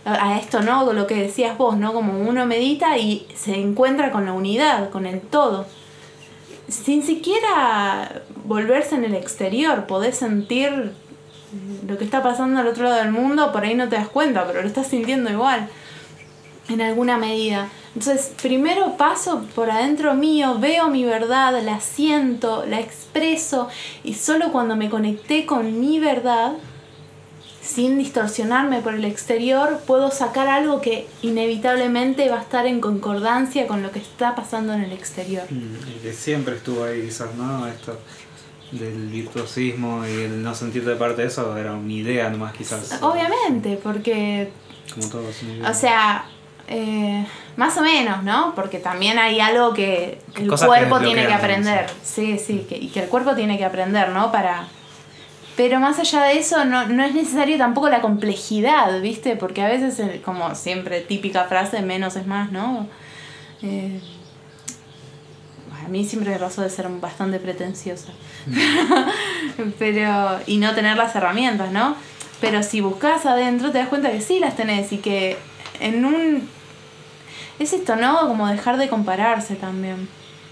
a 0.04 0.38
esto 0.38 0.62
no, 0.62 0.92
lo 0.92 1.06
que 1.06 1.14
decías 1.14 1.56
vos, 1.58 1.76
¿no? 1.76 1.92
Como 1.92 2.18
uno 2.20 2.47
medita 2.47 2.99
y 2.99 3.26
se 3.35 3.56
encuentra 3.56 4.11
con 4.11 4.25
la 4.25 4.32
unidad, 4.32 4.90
con 4.90 5.06
el 5.06 5.20
todo. 5.20 5.66
Sin 6.68 7.02
siquiera 7.02 8.23
volverse 8.44 8.94
en 8.94 9.04
el 9.04 9.14
exterior, 9.14 9.87
podés 9.87 10.16
sentir 10.16 10.92
lo 11.87 11.97
que 11.97 12.04
está 12.04 12.23
pasando 12.23 12.61
al 12.61 12.66
otro 12.66 12.85
lado 12.85 12.97
del 12.97 13.11
mundo, 13.11 13.52
por 13.52 13.64
ahí 13.64 13.75
no 13.75 13.88
te 13.88 13.97
das 13.97 14.08
cuenta, 14.08 14.47
pero 14.47 14.62
lo 14.62 14.68
estás 14.68 14.87
sintiendo 14.87 15.30
igual, 15.30 15.68
en 16.68 16.82
alguna 16.82 17.16
medida. 17.16 17.68
Entonces, 17.95 18.33
primero 18.40 18.97
paso 18.97 19.45
por 19.54 19.71
adentro 19.71 20.14
mío, 20.14 20.59
veo 20.59 20.88
mi 20.88 21.04
verdad, 21.04 21.61
la 21.62 21.80
siento, 21.80 22.64
la 22.66 22.80
expreso, 22.80 23.68
y 24.04 24.14
solo 24.14 24.52
cuando 24.52 24.76
me 24.76 24.90
conecté 24.90 25.47
con 25.47 25.80
mi 25.80 25.99
verdad, 25.99 26.52
sin 27.62 27.99
distorsionarme 27.99 28.80
por 28.80 28.95
el 28.95 29.04
exterior, 29.04 29.80
puedo 29.87 30.11
sacar 30.11 30.49
algo 30.49 30.80
que 30.80 31.07
inevitablemente 31.23 32.28
va 32.30 32.38
a 32.38 32.42
estar 32.42 32.66
en 32.66 32.80
concordancia 32.80 33.66
con 33.66 33.83
lo 33.83 33.90
que 33.90 33.99
está 33.99 34.35
pasando 34.35 34.73
en 34.73 34.83
el 34.83 34.92
exterior. 34.92 35.45
Y 35.50 35.99
que 36.02 36.12
siempre 36.12 36.57
estuvo 36.57 36.85
ahí 36.85 37.02
quizás, 37.02 37.35
¿no? 37.35 37.66
Esto 37.66 37.99
del 38.73 39.09
virtuosismo 39.09 40.07
y 40.07 40.12
el 40.12 40.42
no 40.42 40.54
sentirte 40.54 40.95
parte 40.97 41.23
de 41.23 41.28
eso 41.28 41.57
era 41.57 41.73
una 41.73 41.92
idea 41.92 42.30
nomás 42.30 42.54
quizás. 42.54 43.02
Obviamente, 43.02 43.78
porque, 43.83 44.50
Como 44.95 45.09
todo 45.09 45.28
es 45.28 45.42
una 45.42 45.52
idea. 45.54 45.71
o 45.71 45.75
sea, 45.75 46.25
eh, 46.68 47.26
más 47.58 47.76
o 47.76 47.82
menos, 47.82 48.22
¿no? 48.22 48.54
Porque 48.54 48.78
también 48.78 49.18
hay 49.18 49.40
algo 49.40 49.74
que 49.74 50.20
el 50.36 50.46
Cosas 50.46 50.68
que 50.68 50.76
cuerpo 50.76 51.00
tiene 51.00 51.26
que 51.26 51.32
aprender. 51.32 51.86
Sí, 52.04 52.38
sí, 52.38 52.64
que, 52.68 52.76
y 52.76 52.86
que 52.86 53.00
el 53.00 53.08
cuerpo 53.08 53.34
tiene 53.34 53.58
que 53.58 53.64
aprender, 53.64 54.10
¿no? 54.10 54.30
Para... 54.30 54.68
Pero 55.56 55.80
más 55.80 55.98
allá 55.98 56.22
de 56.22 56.38
eso, 56.38 56.64
no, 56.64 56.86
no 56.86 57.02
es 57.02 57.14
necesario 57.14 57.58
tampoco 57.58 57.88
la 57.88 58.00
complejidad, 58.00 59.00
¿viste? 59.00 59.34
Porque 59.34 59.62
a 59.62 59.66
veces, 59.66 60.20
como 60.24 60.54
siempre, 60.54 61.00
típica 61.00 61.46
frase, 61.46 61.82
menos 61.82 62.14
es 62.14 62.28
más, 62.28 62.52
¿no? 62.52 62.86
Eh, 63.62 64.00
a 65.84 65.88
mí 65.88 66.04
siempre 66.04 66.30
me 66.30 66.38
pasó 66.38 66.62
de 66.62 66.70
ser 66.70 66.86
bastante 66.88 67.40
pretenciosa. 67.40 68.12
Pero, 69.80 70.38
y 70.46 70.58
no 70.58 70.76
tener 70.76 70.96
las 70.96 71.16
herramientas, 71.16 71.72
¿no? 71.72 71.96
Pero 72.40 72.62
si 72.62 72.80
buscas 72.80 73.26
adentro 73.26 73.72
te 73.72 73.78
das 73.78 73.88
cuenta 73.88 74.12
que 74.12 74.20
sí 74.20 74.38
las 74.38 74.54
tenés 74.54 74.92
y 74.92 74.98
que 74.98 75.36
en 75.80 76.04
un... 76.04 76.57
Es 77.58 77.72
esto, 77.72 77.96
¿no? 77.96 78.20
Como 78.28 78.46
dejar 78.48 78.76
de 78.76 78.88
compararse 78.88 79.56
también. 79.56 80.08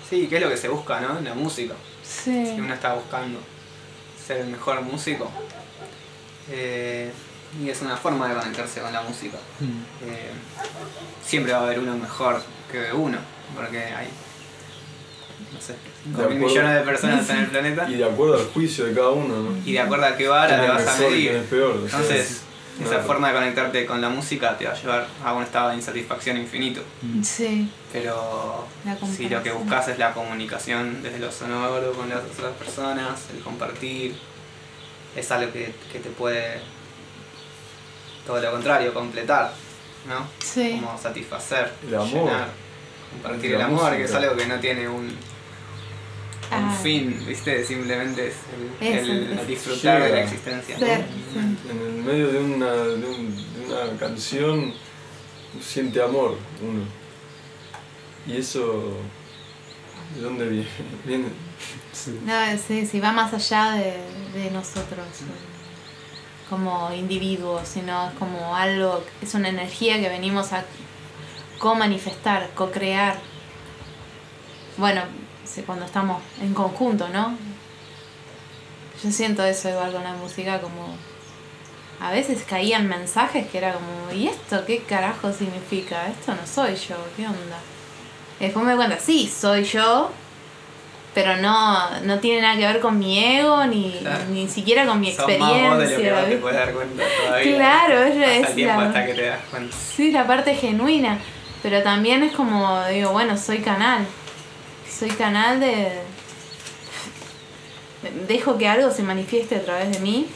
Sí, 0.09 0.27
¿qué 0.29 0.37
es 0.37 0.43
lo 0.43 0.49
que 0.49 0.57
se 0.57 0.69
busca, 0.69 1.01
no? 1.01 1.19
En 1.19 1.25
la 1.25 1.35
música. 1.35 1.75
Si 2.03 2.33
Sí. 2.47 2.55
uno 2.59 2.75
está 2.75 2.95
buscando 2.95 3.39
ser 4.27 4.39
el 4.39 4.47
mejor 4.49 4.81
músico. 4.83 5.31
eh, 6.51 7.11
Y 7.63 7.71
es 7.71 7.81
una 7.81 7.97
forma 7.97 8.29
de 8.29 8.35
conectarse 8.35 8.81
con 8.81 8.93
la 8.93 9.01
música. 9.03 9.39
Mm. 9.61 9.65
Eh, 10.11 10.31
siempre 11.25 11.53
va 11.53 11.61
a 11.61 11.63
haber 11.63 11.79
uno 11.79 11.97
mejor 11.97 12.43
que 12.71 12.93
uno, 12.93 13.17
porque 13.55 13.79
hay, 13.79 14.09
no 15.55 15.61
sé, 15.61 15.75
5 16.05 16.19
mil 16.19 16.25
acuerdo. 16.27 16.47
millones 16.49 16.75
de 16.75 16.81
personas 16.81 17.31
en 17.31 17.37
el 17.39 17.47
planeta 17.51 17.89
Y 17.89 17.95
de 17.95 18.05
acuerdo 18.05 18.35
al 18.35 18.47
juicio 18.49 18.85
de 18.85 18.95
cada 18.95 19.11
uno, 19.11 19.35
¿no? 19.43 19.57
y 19.65 19.73
de 19.73 19.81
acuerdo 19.81 20.05
a 20.07 20.17
qué 20.17 20.29
vara 20.29 20.61
te 20.61 20.69
vas 20.69 20.87
a 20.87 20.99
medir. 20.99 21.43
peor, 21.45 21.81
Entonces, 21.83 22.43
esa 22.81 22.91
claro. 22.91 23.05
forma 23.05 23.29
de 23.29 23.35
conectarte 23.35 23.87
con 23.87 24.01
la 24.01 24.09
música 24.11 24.57
te 24.59 24.67
va 24.67 24.73
a 24.73 24.75
llevar 24.75 25.07
a 25.25 25.33
un 25.33 25.43
estado 25.43 25.71
de 25.71 25.77
insatisfacción 25.77 26.37
infinito. 26.37 26.83
Sí. 27.23 27.71
Pero 27.93 28.67
si 29.15 29.29
lo 29.29 29.43
que 29.43 29.51
buscas 29.51 29.89
es 29.89 29.99
la 29.99 30.13
comunicación 30.13 31.03
desde 31.03 31.19
lo 31.19 31.33
sonoro 31.33 31.93
con 31.93 32.09
las 32.11 32.19
otras 32.19 32.53
personas, 32.55 33.21
el 33.35 33.41
compartir, 33.43 34.15
es 35.15 35.31
algo 35.31 35.51
que, 35.53 35.73
que 35.91 36.01
te 36.01 36.11
puede, 36.11 36.61
todo 38.27 38.41
lo 38.41 38.51
contrario, 38.51 38.93
completar, 38.93 39.53
¿no? 40.07 40.27
Sí. 40.45 40.79
Como 40.79 40.99
satisfacer, 40.99 41.73
El 41.89 41.95
amor. 41.95 42.09
llenar, 42.11 42.49
compartir 43.11 43.55
el 43.55 43.63
amor, 43.63 43.97
que 43.97 44.05
es 44.05 44.15
algo 44.15 44.37
que 44.37 44.47
no 44.47 44.61
tiene 44.61 44.87
un, 44.87 45.17
un 46.51 46.65
Ah. 46.65 46.79
fin, 46.83 47.25
¿viste? 47.27 47.65
Simplemente 47.65 48.29
es 48.29 48.35
el, 48.81 49.47
disfrutar 49.47 50.03
de 50.03 50.09
la 50.11 50.23
existencia. 50.23 50.79
Ser, 50.79 51.01
sí. 51.33 51.39
En 51.71 51.81
el 51.97 52.03
medio 52.05 52.29
de 52.29 52.39
una, 52.39 52.73
de, 52.73 52.95
un- 53.07 53.37
de 53.55 53.67
una 53.67 53.99
canción 53.99 54.73
siente 55.61 56.01
amor 56.03 56.37
uno. 56.63 56.85
Y 58.27 58.37
eso, 58.39 58.97
¿de 60.15 60.21
dónde 60.23 60.47
viene? 60.49 60.69
viene? 61.05 61.29
No, 62.25 62.59
sí, 62.67 62.87
sí, 62.87 63.01
va 63.01 63.11
más 63.13 63.33
allá 63.33 63.73
de, 63.73 63.97
de 64.39 64.51
nosotros 64.51 65.07
como 66.51 66.93
individuos, 66.93 67.67
sino 67.67 68.09
es 68.09 68.15
como 68.19 68.55
algo, 68.55 69.03
es 69.21 69.35
una 69.35 69.49
energía 69.49 69.99
que 70.01 70.09
venimos 70.09 70.53
a 70.53 70.65
co-manifestar, 71.59 72.51
co-crear. 72.55 73.17
Bueno, 74.77 75.03
cuando 75.67 75.85
estamos 75.87 76.23
en 76.41 76.53
conjunto, 76.55 77.09
¿no? 77.09 77.37
Yo 79.03 79.11
siento 79.11 79.45
eso 79.45 79.69
igual 79.69 79.93
con 79.93 80.03
la 80.05 80.13
música, 80.15 80.61
como 80.61 80.89
a 82.01 82.11
veces 82.11 82.43
caían 82.49 82.89
mensajes 82.89 83.47
que 83.47 83.59
era 83.59 83.73
como, 83.75 84.13
¿y 84.13 84.29
esto 84.29 84.65
qué 84.67 84.81
carajo 84.81 85.33
significa? 85.33 86.09
Esto 86.09 86.35
no 86.35 86.47
soy 86.47 86.75
yo, 86.77 86.97
¿qué 87.17 87.27
onda? 87.27 87.59
Y 88.41 88.45
después 88.45 88.65
me 88.65 88.73
di 88.73 88.77
cuenta, 88.77 88.99
sí, 88.99 89.29
soy 89.29 89.65
yo, 89.65 90.11
pero 91.15 91.37
no, 91.39 92.01
no 92.01 92.19
tiene 92.19 92.43
nada 92.43 92.57
que 92.59 92.67
ver 92.67 92.81
con 92.81 92.99
mi 92.99 93.19
ego, 93.19 93.65
ni, 93.67 93.93
Claro. 94.01 94.25
ni 94.31 94.49
siquiera 94.49 94.85
con 94.87 95.01
mi 95.01 95.13
Sos 95.13 95.27
más 95.39 95.51
vos 95.51 95.59
de 95.59 95.63
lo 95.63 95.79
que 95.79 95.85
experiencia. 95.85 96.13
vos 96.13 96.21
te 96.23 96.27
¿viste? 96.29 96.43
puedes 96.43 96.59
dar 96.59 96.73
cuenta 96.75 97.03
todavía. 97.27 97.57
Claro, 97.57 98.03
es- 98.03 98.17
es 98.49 98.57
la- 98.67 98.83
hasta 98.87 99.07
que 99.07 99.15
te 99.15 99.23
das 99.27 99.41
cuenta. 99.51 99.77
Sí, 99.77 100.11
la 100.11 100.27
parte 100.27 100.55
genuina. 100.55 101.19
Pero 101.63 101.83
también 101.83 102.23
es 102.23 102.33
como, 102.33 102.85
digo, 102.87 103.11
bueno, 103.13 103.37
soy 103.39 103.59
canal. 103.61 104.07
Soy 104.99 105.11
canal 105.11 105.61
de... 105.61 105.93
Dejo 108.29 108.57
que 108.57 108.69
algo 108.69 108.91
se 108.91 109.03
manifieste 109.03 109.57
a 109.57 109.63
través 109.63 109.93
de 109.93 109.99
mí, 109.99 110.27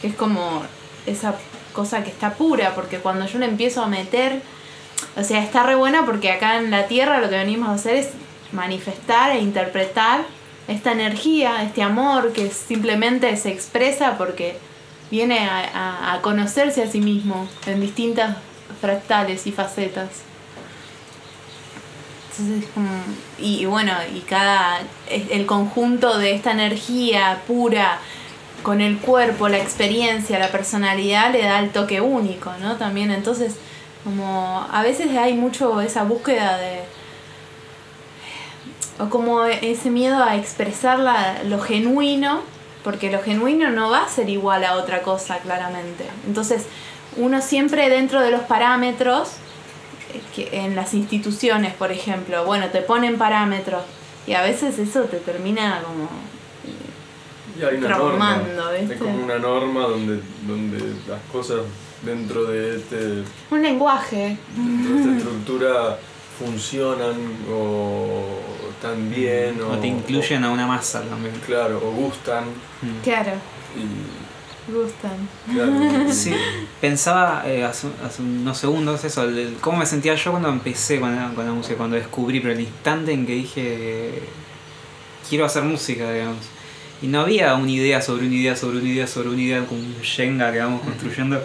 que 0.00 0.08
es 0.08 0.14
como 0.14 0.62
esa 1.06 1.34
cosa 1.72 2.02
que 2.02 2.10
está 2.10 2.34
pura, 2.34 2.74
porque 2.74 2.98
cuando 2.98 3.26
yo 3.26 3.38
le 3.38 3.46
empiezo 3.46 3.82
a 3.82 3.88
meter, 3.88 4.40
o 5.16 5.24
sea, 5.24 5.42
está 5.42 5.64
re 5.64 5.74
buena 5.74 6.06
porque 6.06 6.30
acá 6.30 6.58
en 6.58 6.70
la 6.70 6.86
Tierra 6.86 7.20
lo 7.20 7.28
que 7.28 7.36
venimos 7.36 7.68
a 7.68 7.74
hacer 7.74 7.96
es 7.96 8.10
manifestar 8.52 9.32
e 9.32 9.40
interpretar 9.40 10.24
esta 10.68 10.92
energía, 10.92 11.62
este 11.62 11.82
amor 11.82 12.32
que 12.32 12.50
simplemente 12.50 13.36
se 13.36 13.50
expresa 13.50 14.16
porque 14.16 14.56
viene 15.10 15.48
a, 15.48 16.18
conocerse 16.22 16.82
a 16.82 16.90
sí 16.90 17.00
mismo 17.00 17.48
en 17.66 17.80
distintas 17.80 18.36
fractales 18.80 19.46
y 19.46 19.52
facetas. 19.52 20.08
Y, 23.38 23.62
y 23.62 23.66
bueno, 23.66 23.92
y 24.14 24.20
cada, 24.20 24.80
el 25.08 25.46
conjunto 25.46 26.18
de 26.18 26.34
esta 26.34 26.52
energía 26.52 27.42
pura 27.46 27.98
con 28.62 28.80
el 28.80 28.98
cuerpo, 28.98 29.48
la 29.48 29.58
experiencia, 29.58 30.38
la 30.38 30.48
personalidad 30.50 31.32
le 31.32 31.42
da 31.42 31.60
el 31.60 31.70
toque 31.70 32.00
único, 32.00 32.52
¿no? 32.60 32.76
También 32.76 33.10
entonces, 33.10 33.54
como 34.04 34.66
a 34.70 34.82
veces 34.82 35.16
hay 35.16 35.34
mucho 35.34 35.80
esa 35.80 36.02
búsqueda 36.04 36.58
de, 36.58 36.80
o 38.98 39.08
como 39.10 39.44
ese 39.44 39.90
miedo 39.90 40.22
a 40.22 40.36
expresar 40.36 40.98
la- 40.98 41.42
lo 41.44 41.60
genuino, 41.60 42.40
porque 42.82 43.10
lo 43.10 43.20
genuino 43.22 43.70
no 43.70 43.90
va 43.90 44.04
a 44.04 44.08
ser 44.08 44.28
igual 44.30 44.64
a 44.64 44.74
otra 44.74 45.02
cosa, 45.02 45.38
claramente. 45.38 46.04
Entonces, 46.26 46.64
uno 47.16 47.40
siempre 47.42 47.88
dentro 47.88 48.20
de 48.20 48.30
los 48.30 48.42
parámetros, 48.42 49.32
que 50.34 50.48
en 50.52 50.74
las 50.76 50.94
instituciones, 50.94 51.74
por 51.74 51.90
ejemplo, 51.92 52.44
bueno, 52.44 52.66
te 52.70 52.80
ponen 52.82 53.16
parámetros 53.18 53.82
y 54.26 54.32
a 54.34 54.42
veces 54.42 54.78
eso 54.78 55.02
te 55.04 55.18
termina 55.18 55.82
como... 55.84 56.08
Y 57.58 57.64
hay 57.64 57.76
una 57.76 57.88
norma. 57.96 58.34
Traumando, 58.42 58.72
¿viste? 58.78 58.94
Es 58.94 59.00
como 59.00 59.24
una 59.24 59.38
norma 59.38 59.80
donde, 59.82 60.20
donde 60.46 60.78
las 61.08 61.20
cosas 61.32 61.60
dentro 62.02 62.44
de 62.44 62.76
este 62.76 63.22
Un 63.50 63.62
lenguaje. 63.62 64.36
dentro 64.56 64.94
de 64.94 65.00
esta 65.00 65.16
estructura 65.16 65.98
funcionan 66.38 67.14
o 67.50 68.22
están 68.70 69.08
bien 69.10 69.58
o, 69.62 69.72
O 69.72 69.78
te 69.78 69.86
incluyen 69.86 70.44
a 70.44 70.50
una 70.50 70.66
masa 70.66 71.00
también. 71.02 71.34
claro 71.46 71.78
o 71.78 71.90
gustan 71.92 72.44
Mm. 72.82 73.02
Claro, 73.02 73.32
y 73.74 74.25
gustan. 74.68 75.28
claro 75.52 75.72
Sí, 76.12 76.34
pensaba 76.80 77.44
eh, 77.46 77.64
hace, 77.64 77.88
hace 78.04 78.22
unos 78.22 78.58
segundos 78.58 79.04
eso, 79.04 79.24
el- 79.24 79.38
el- 79.38 79.54
cómo 79.54 79.78
me 79.78 79.86
sentía 79.86 80.14
yo 80.14 80.30
cuando 80.30 80.48
empecé 80.48 81.00
con 81.00 81.14
la, 81.14 81.30
con 81.34 81.46
la 81.46 81.52
música, 81.52 81.76
cuando 81.76 81.96
descubrí, 81.96 82.40
pero 82.40 82.52
el 82.54 82.60
instante 82.60 83.12
en 83.12 83.26
que 83.26 83.34
dije, 83.34 84.22
quiero 85.28 85.44
hacer 85.44 85.62
música, 85.62 86.12
digamos. 86.12 86.38
Y 87.02 87.08
no 87.08 87.20
había 87.20 87.54
una 87.56 87.70
idea 87.70 88.00
sobre 88.00 88.26
una 88.26 88.34
idea, 88.34 88.56
sobre 88.56 88.78
una 88.78 88.88
idea, 88.88 89.06
sobre 89.06 89.28
una 89.28 89.40
idea, 89.42 89.64
como 89.66 89.80
un 89.80 89.96
Jenga 90.02 90.50
que 90.52 90.58
vamos 90.58 90.80
construyendo. 90.82 91.42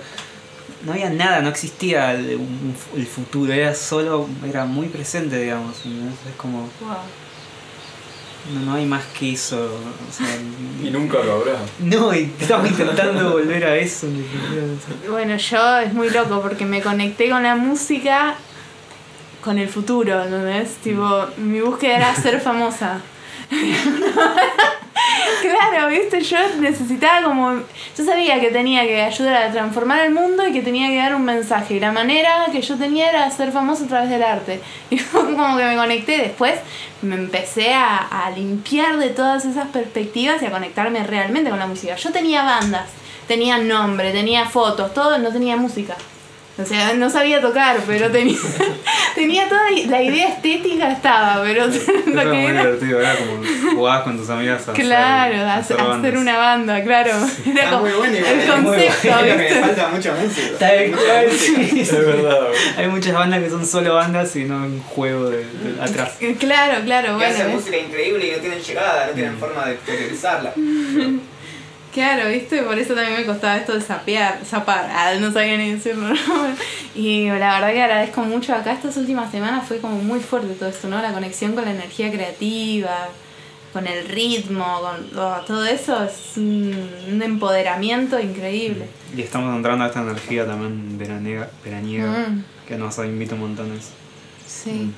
No 0.86 0.94
había 0.94 1.10
nada, 1.10 1.42
no 1.42 1.50
existía 1.50 2.14
el, 2.14 2.38
un- 2.38 2.76
el 2.96 3.06
futuro, 3.06 3.52
era 3.54 3.76
solo, 3.76 4.28
era 4.48 4.66
muy 4.66 4.88
presente, 4.88 5.40
digamos. 5.40 5.76
Es 5.80 6.36
como, 6.38 6.62
Wow. 6.62 6.98
No, 8.54 8.60
no 8.66 8.74
hay 8.76 8.86
más 8.86 9.04
que 9.18 9.34
eso. 9.34 9.58
o 9.58 10.12
sea, 10.12 10.28
y 10.84 10.90
nunca 10.90 11.20
lo 11.24 11.34
habrá 11.34 11.60
no, 11.80 12.14
y 12.14 12.32
estamos 12.40 12.70
intentando 12.70 13.32
volver 13.32 13.64
a 13.66 13.76
eso. 13.76 14.08
no. 14.08 15.12
Bueno, 15.12 15.36
yo 15.38 15.78
es 15.80 15.94
muy 15.94 16.10
loco 16.10 16.42
porque 16.42 16.66
me 16.66 16.82
conecté 16.82 17.30
con 17.30 17.44
la 17.44 17.56
música 17.56 18.36
con 19.42 19.58
el 19.58 19.68
futuro, 19.68 20.24
¿entendés? 20.24 20.76
Tipo, 20.84 21.28
mi 21.38 21.62
búsqueda 21.62 21.98
era 21.98 22.16
ser 22.16 22.40
famosa. 22.40 23.02
claro, 25.42 25.88
viste, 25.88 26.22
yo 26.22 26.38
necesitaba 26.60 27.28
como. 27.28 27.62
Yo 27.98 28.06
sabía 28.06 28.40
que 28.40 28.50
tenía 28.50 28.84
que 28.84 29.02
ayudar 29.02 29.36
a 29.44 29.52
transformar 29.52 30.06
el 30.06 30.14
mundo 30.14 30.48
y 30.48 30.54
que 30.54 30.62
tenía 30.62 30.88
que 30.88 30.98
dar 30.98 31.16
un 31.16 31.24
mensaje. 31.24 31.76
Y 31.76 31.80
la 31.80 31.92
manera 31.92 32.48
que 32.52 32.62
yo 32.62 32.78
tenía 32.78 33.10
era 33.10 33.30
ser 33.32 33.52
famosa 33.52 33.86
a 33.86 33.88
través 33.88 34.10
del 34.10 34.24
arte. 34.24 34.62
Y 34.90 34.98
fue 34.98 35.22
como 35.22 35.58
que 35.58 35.64
me 35.64 35.76
conecté. 35.76 36.18
Después 36.18 36.56
me 37.02 37.16
empecé 37.16 37.74
a, 37.74 37.98
a 37.98 38.30
limpiar 38.32 38.98
de 38.98 39.10
todas 39.10 39.46
esas 39.46 39.68
perspectivas 39.70 40.42
y 40.42 40.46
a 40.46 40.52
conectarme 40.52 41.04
realmente 41.04 41.50
con 41.50 41.60
la 41.60 41.68
música. 41.68 41.96
Yo 41.96 42.12
tenía 42.12 42.44
bandas, 42.44 42.90
tenía 43.28 43.58
nombre, 43.58 44.12
tenía 44.12 44.46
fotos, 44.46 44.94
todo, 44.94 45.18
no 45.18 45.32
tenía 45.32 45.56
música. 45.56 45.96
O 46.62 46.66
sea, 46.66 46.94
no 46.94 47.10
sabía 47.10 47.42
tocar, 47.42 47.78
pero 47.88 48.10
tenía, 48.12 48.38
tenía 49.16 49.48
toda 49.50 49.70
la 49.88 50.02
idea 50.02 50.30
estética 50.30 50.92
estaba, 50.92 51.42
pero 51.44 51.68
lo 52.08 52.22
era 52.22 52.32
que 52.32 52.38
muy 52.38 52.46
era 52.52 52.64
divertido, 52.66 53.00
era 53.02 53.16
como 53.16 53.44
jugabas 53.76 54.04
con 54.04 54.18
tus 54.18 54.30
amigas 54.30 54.68
a 54.68 54.74
Claro, 54.74 55.34
hacer, 55.36 55.48
a 55.48 55.56
hacer, 55.58 55.82
hacer 55.82 56.18
una 56.18 56.38
banda, 56.38 56.84
claro. 56.84 57.12
Era 57.46 57.64
Está 57.64 57.70
como 57.72 57.82
muy 57.84 57.92
bueno 57.92 58.18
el 58.18 58.24
es 58.26 58.36
muy 58.36 58.48
concepto, 58.48 59.18
que 59.24 59.36
¿viste? 59.36 59.56
me 59.56 59.62
falta 59.62 59.88
mucha 59.90 60.14
música. 60.16 60.58
Tal 60.60 60.90
Mucha 60.90 61.04
cual, 61.04 61.26
música. 61.28 61.62
sí. 61.70 61.80
es 61.82 61.92
verdad 62.06 62.40
Hay 62.78 62.88
muchas 62.88 63.14
bandas 63.14 63.44
que 63.44 63.50
son 63.50 63.66
solo 63.66 63.96
bandas 63.96 64.36
y 64.36 64.44
no 64.46 64.58
un 64.58 64.82
juego 64.82 65.30
de, 65.30 65.38
de- 65.38 65.82
atrás. 65.82 66.14
Claro, 66.40 66.84
claro, 66.86 67.18
Que 67.18 67.26
hacen 67.26 67.44
bueno. 67.48 67.60
música 67.60 67.78
increíble 67.78 68.28
y 68.28 68.32
no 68.32 68.38
tienen 68.38 68.60
llegada, 68.60 69.08
no 69.08 69.14
tienen 69.14 69.38
forma 69.38 69.66
de 69.66 69.74
exteriorizarla. 69.74 70.54
Claro, 71.94 72.30
¿viste? 72.30 72.62
Por 72.64 72.78
eso 72.80 72.94
también 72.94 73.18
me 73.18 73.26
costaba 73.26 73.58
esto 73.58 73.74
de 73.74 73.82
sapear, 73.82 74.40
zapar, 74.46 74.90
ah, 74.94 75.14
no 75.20 75.32
sabía 75.32 75.58
ni 75.58 75.74
decirlo. 75.74 76.08
¿no? 76.10 76.16
Y 76.96 77.28
la 77.28 77.54
verdad 77.60 77.72
que 77.72 77.82
agradezco 77.82 78.22
mucho 78.22 78.54
acá 78.54 78.74
estas 78.74 78.96
últimas 78.98 79.32
semanas 79.32 79.66
fue 79.68 79.80
como 79.80 79.98
muy 79.98 80.20
fuerte 80.20 80.54
todo 80.56 80.70
esto, 80.70 80.88
¿no? 80.90 81.02
La 81.02 81.14
conexión 81.14 81.54
con 81.54 81.64
la 81.66 81.72
energía 81.72 82.12
creativa, 82.12 83.08
con 83.74 83.88
el 83.88 84.08
ritmo, 84.10 84.80
con 84.82 85.10
todo, 85.12 85.40
todo 85.48 85.66
eso 85.66 86.04
es 86.04 86.38
un, 86.38 86.90
un 87.12 87.22
empoderamiento 87.22 88.20
increíble. 88.20 88.88
Y 89.16 89.22
estamos 89.22 89.56
entrando 89.56 89.86
a 89.86 89.88
esta 89.88 90.02
energía 90.02 90.46
también 90.46 90.98
veraniega, 90.98 91.50
veraniega 91.64 92.08
Mm. 92.08 92.44
que 92.68 92.76
nos 92.78 92.98
invita 93.00 93.36
un 93.36 93.42
montón. 93.42 93.72
Es. 93.74 93.90
Sí. 94.46 94.92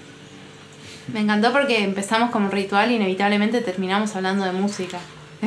Me 1.14 1.20
encantó 1.20 1.52
porque 1.52 1.84
empezamos 1.84 2.32
como 2.32 2.46
un 2.48 2.52
ritual 2.52 2.92
y 2.92 2.96
inevitablemente 2.96 3.62
terminamos 3.62 4.16
hablando 4.16 4.46
de 4.46 4.52
música. 4.52 4.98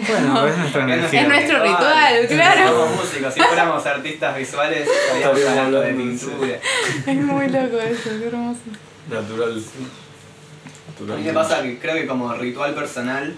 Bueno, 0.08 0.34
pero 0.34 0.48
es 0.48 0.58
nuestra 0.58 0.82
Es 0.82 0.88
energía. 0.98 1.22
Es 1.22 1.28
nuestro 1.28 1.62
ritual, 1.62 2.26
claro. 2.28 2.68
Somos 2.68 2.96
músicos, 3.04 3.34
si 3.34 3.40
fuéramos 3.40 3.86
artistas 3.86 4.36
visuales, 4.36 4.88
estaríamos 4.88 5.48
hablando 5.48 5.80
de 5.80 5.92
pintura. 5.94 6.58
Es 7.06 7.16
muy 7.16 7.48
loco 7.48 7.78
eso, 7.78 8.10
qué 8.18 8.26
hermoso. 8.26 8.60
Natural. 9.08 9.52
A 9.52 10.90
Natural. 11.00 11.18
mí 11.18 11.24
me 11.24 11.32
pasa 11.32 11.62
que 11.62 11.78
creo 11.78 11.94
que 11.94 12.06
como 12.06 12.32
ritual 12.34 12.74
personal, 12.74 13.34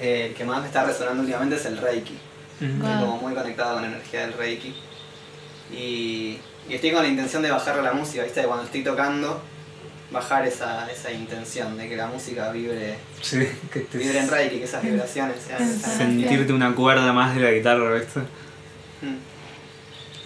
eh, 0.00 0.26
el 0.30 0.34
que 0.34 0.44
más 0.44 0.60
me 0.60 0.66
está 0.66 0.84
resonando 0.84 1.20
últimamente 1.22 1.56
es 1.56 1.66
el 1.66 1.78
Reiki. 1.78 2.18
Estoy 2.60 2.78
como 3.00 3.18
muy 3.18 3.34
conectado 3.34 3.74
con 3.74 3.82
la 3.82 3.88
energía 3.88 4.20
del 4.20 4.32
Reiki. 4.34 4.74
Y, 5.72 6.38
y 6.68 6.74
estoy 6.74 6.92
con 6.92 7.02
la 7.02 7.08
intención 7.08 7.42
de 7.42 7.50
bajar 7.50 7.76
la 7.82 7.92
música, 7.92 8.22
¿viste? 8.22 8.42
Cuando 8.44 8.64
estoy 8.64 8.82
tocando, 8.82 9.42
bajar 10.10 10.46
esa, 10.46 10.90
esa 10.90 11.10
intención 11.10 11.76
de 11.76 11.88
que 11.88 11.96
la 11.96 12.06
música 12.06 12.50
vibre, 12.52 12.96
Sí, 13.20 13.48
que 13.72 13.80
te 13.80 13.98
vibre 13.98 14.18
en 14.18 14.28
Reiki, 14.28 14.58
que 14.58 14.64
esas 14.64 14.82
vibraciones 14.82 15.36
sean... 15.40 15.66
sentirte 15.66 16.52
una 16.52 16.74
cuerda 16.74 17.12
más 17.12 17.34
de 17.34 17.40
la 17.42 17.50
guitarra, 17.50 17.94
¿viste? 17.94 18.20
Mm. 18.20 19.18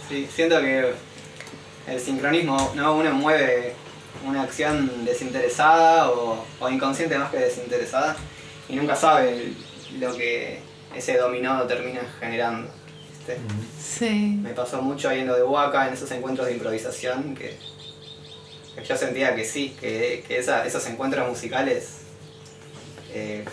Sí, 0.08 0.28
siento 0.34 0.60
que 0.60 0.92
el 1.86 2.00
sincronismo, 2.00 2.72
¿no? 2.74 2.96
Uno 2.96 3.12
mueve 3.12 3.74
una 4.26 4.42
acción 4.42 5.04
desinteresada 5.04 6.10
o, 6.10 6.44
o 6.60 6.68
inconsciente 6.68 7.18
más 7.18 7.30
que 7.30 7.38
desinteresada 7.38 8.16
y 8.68 8.76
nunca 8.76 8.96
sabe 8.96 9.52
lo 9.98 10.14
que 10.14 10.60
ese 10.94 11.16
dominó 11.16 11.62
termina 11.64 12.00
generando. 12.20 12.68
¿viste? 13.10 13.38
Sí. 13.80 14.38
Me 14.42 14.50
pasó 14.50 14.82
mucho 14.82 15.08
ahí 15.08 15.20
en 15.20 15.26
lo 15.28 15.36
de 15.36 15.42
Waka, 15.42 15.88
en 15.88 15.94
esos 15.94 16.10
encuentros 16.10 16.46
de 16.46 16.54
improvisación, 16.54 17.34
que 17.34 17.56
yo 18.84 18.96
sentía 18.96 19.34
que 19.34 19.44
sí, 19.44 19.74
que, 19.80 20.24
que 20.26 20.38
esa- 20.38 20.66
esos 20.66 20.86
encuentros 20.86 21.28
musicales 21.28 21.88
eh, 23.12 23.44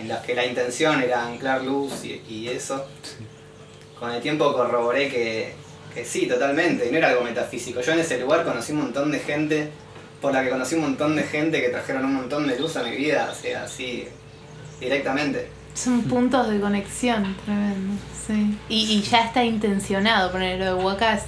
en 0.00 0.08
los 0.08 0.18
que 0.20 0.34
la 0.34 0.46
intención 0.46 1.02
era 1.02 1.26
anclar 1.26 1.62
luz 1.62 2.04
y, 2.04 2.22
y 2.28 2.48
eso, 2.48 2.86
con 3.98 4.10
el 4.12 4.20
tiempo 4.22 4.52
corroboré 4.52 5.08
que, 5.08 5.52
que 5.94 6.04
sí, 6.04 6.26
totalmente, 6.26 6.86
y 6.86 6.90
no 6.90 6.98
era 6.98 7.08
algo 7.10 7.22
metafísico. 7.22 7.80
Yo 7.80 7.92
en 7.92 8.00
ese 8.00 8.18
lugar 8.18 8.44
conocí 8.44 8.72
un 8.72 8.78
montón 8.82 9.10
de 9.10 9.18
gente, 9.18 9.70
por 10.20 10.32
la 10.32 10.42
que 10.42 10.50
conocí 10.50 10.74
un 10.76 10.82
montón 10.82 11.16
de 11.16 11.22
gente 11.24 11.60
que 11.60 11.68
trajeron 11.68 12.04
un 12.04 12.14
montón 12.14 12.46
de 12.46 12.58
luz 12.58 12.76
a 12.76 12.82
mi 12.82 12.96
vida, 12.96 13.28
o 13.30 13.34
sea, 13.34 13.64
así, 13.64 14.06
directamente. 14.80 15.48
Son 15.74 16.02
puntos 16.02 16.48
de 16.48 16.60
conexión 16.60 17.36
tremendo, 17.44 17.94
sí. 18.26 18.56
Y, 18.68 18.92
y 18.98 19.02
ya 19.02 19.26
está 19.26 19.44
intencionado 19.44 20.32
poner 20.32 20.58
lo 20.58 20.64
de 20.76 20.82
es 21.14 21.22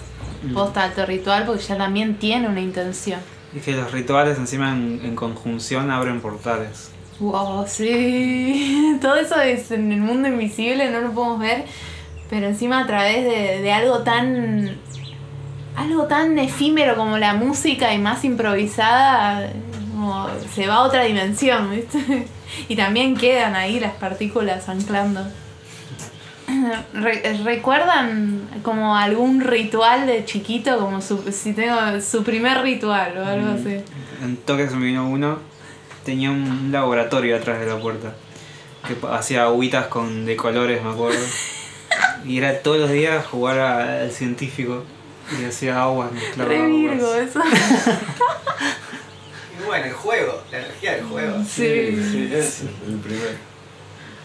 posta 0.55 0.85
alto 0.85 1.07
ritual 1.07 1.45
porque 1.47 1.63
ya 1.63 1.77
también 1.77 2.17
tiene 2.17 2.49
una 2.49 2.61
intención. 2.61 3.21
Y 3.55 3.61
que 3.61 3.73
los 3.73 3.91
rituales 3.93 4.39
encima 4.39 4.73
en, 4.73 5.01
en 5.05 5.17
conjunción 5.17 5.91
abren 5.91 6.21
portales. 6.21 6.91
Wow, 7.21 7.67
sí. 7.67 8.97
Todo 9.01 9.17
eso 9.17 9.41
es 9.41 9.71
en 9.71 9.93
el 9.93 10.01
mundo 10.01 10.29
invisible, 10.29 10.91
no 10.91 11.01
lo 11.01 11.13
podemos 11.13 11.39
ver, 11.41 11.65
pero 12.31 12.47
encima 12.47 12.81
a 12.81 12.87
través 12.87 13.25
de, 13.25 13.61
de 13.61 13.73
algo 13.73 13.99
tan. 13.99 14.79
algo 15.77 16.05
tan 16.05 16.39
efímero 16.39 16.97
como 16.97 17.19
la 17.19 17.35
música 17.35 17.93
y 17.93 17.99
más 17.99 18.25
improvisada, 18.25 19.53
como 19.93 20.29
se 20.55 20.67
va 20.67 20.77
a 20.77 20.83
otra 20.83 21.05
dimensión, 21.05 21.71
¿viste? 21.71 22.27
Y 22.69 22.75
también 22.75 23.17
quedan 23.17 23.55
ahí 23.55 23.79
las 23.79 23.93
partículas 23.95 24.69
anclando. 24.69 25.21
Re- 26.95 27.39
¿Recuerdan 27.45 28.41
como 28.63 28.97
algún 28.97 29.41
ritual 29.41 30.07
de 30.07 30.25
chiquito? 30.25 30.79
Como 30.79 31.01
su, 31.01 31.23
si 31.33 31.53
tengo 31.53 31.77
su 32.01 32.23
primer 32.25 32.63
ritual 32.63 33.17
o 33.19 33.25
algo 33.25 33.49
así. 33.51 33.81
En 34.23 34.37
toque 34.39 34.69
se 34.69 34.77
me 34.77 34.87
vino 34.87 35.09
uno, 35.09 35.39
tenía 36.05 36.31
un 36.31 36.71
laboratorio 36.73 37.37
atrás 37.37 37.61
de 37.61 37.67
la 37.67 37.77
puerta. 37.79 38.13
Que 38.87 38.97
hacía 39.13 39.45
agüitas 39.45 39.87
con, 39.87 40.25
de 40.27 40.37
colores, 40.37 40.83
me 40.83 40.91
acuerdo. 40.91 41.19
Y 42.25 42.37
era 42.39 42.61
todos 42.61 42.79
los 42.79 42.91
días 42.91 43.25
jugar 43.27 43.59
a- 43.59 44.03
al 44.03 44.11
científico. 44.11 44.85
Y 45.41 45.45
hacía 45.45 45.81
aguas, 45.83 46.13
mezclaba 46.13 46.51
Re 46.51 46.67
Virgo 46.67 47.07
aguas. 47.07 47.29
eso. 47.29 47.41
Y 49.61 49.67
bueno, 49.67 49.85
el 49.87 49.93
juego, 49.93 50.43
la 50.51 50.59
energía 50.59 50.93
del 50.97 51.05
juego. 51.05 51.37
Sí. 51.41 51.97
Sí, 52.11 52.31
ese, 52.33 52.65
el 52.87 52.97
primer. 52.99 53.37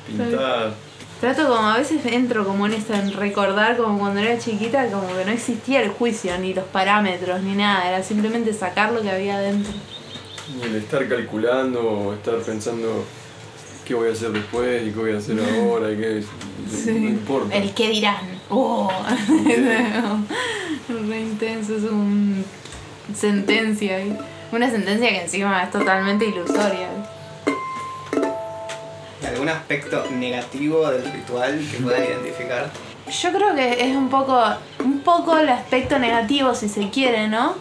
Pintar. 0.07 0.73
Trato 1.19 1.47
como 1.47 1.69
a 1.69 1.77
veces 1.77 2.05
entro 2.05 2.45
como 2.45 2.65
en 2.65 2.73
esto, 2.73 2.93
en 2.93 3.13
recordar 3.13 3.77
como 3.77 3.97
cuando 3.99 4.19
era 4.19 4.37
chiquita, 4.37 4.87
como 4.91 5.07
que 5.07 5.25
no 5.25 5.31
existía 5.31 5.81
el 5.81 5.89
juicio, 5.89 6.37
ni 6.37 6.53
los 6.53 6.65
parámetros, 6.65 7.41
ni 7.41 7.55
nada, 7.55 7.87
era 7.87 8.03
simplemente 8.03 8.53
sacar 8.53 8.91
lo 8.91 9.01
que 9.01 9.09
había 9.09 9.37
adentro. 9.37 9.73
Y 10.57 10.61
el 10.63 10.75
estar 10.75 11.07
calculando, 11.07 11.81
o 11.81 12.13
estar 12.13 12.35
pensando 12.39 13.05
qué 13.85 13.93
voy 13.93 14.09
a 14.09 14.11
hacer 14.11 14.31
después 14.31 14.85
y 14.85 14.91
qué 14.91 14.99
voy 14.99 15.13
a 15.13 15.17
hacer 15.17 15.39
ahora 15.39 15.91
y 15.91 15.97
qué. 15.97 16.23
No 16.91 17.07
importa. 17.07 17.55
El 17.55 17.73
qué 17.73 17.89
dirán. 17.89 18.25
Oh. 18.49 18.91
Re 20.89 21.19
intenso, 21.19 21.77
es 21.77 21.83
un 21.83 22.43
sentencia 23.15 23.97
ahí. 23.97 24.17
Una 24.51 24.69
sentencia 24.69 25.09
que 25.09 25.21
encima 25.21 25.63
es 25.63 25.71
totalmente 25.71 26.25
ilusoria. 26.25 26.89
¿Algún 29.45 29.59
aspecto 29.61 30.03
negativo 30.09 30.89
del 30.89 31.05
ritual 31.11 31.63
que 31.71 31.77
puedan 31.77 32.03
identificar? 32.03 32.71
Yo 33.07 33.31
creo 33.31 33.53
que 33.53 33.87
es 33.87 33.95
un 33.95 34.09
poco, 34.09 34.43
un 34.79 35.01
poco 35.01 35.37
el 35.37 35.49
aspecto 35.49 35.99
negativo, 35.99 36.55
si 36.55 36.67
se 36.67 36.89
quiere, 36.89 37.27
¿no? 37.27 37.53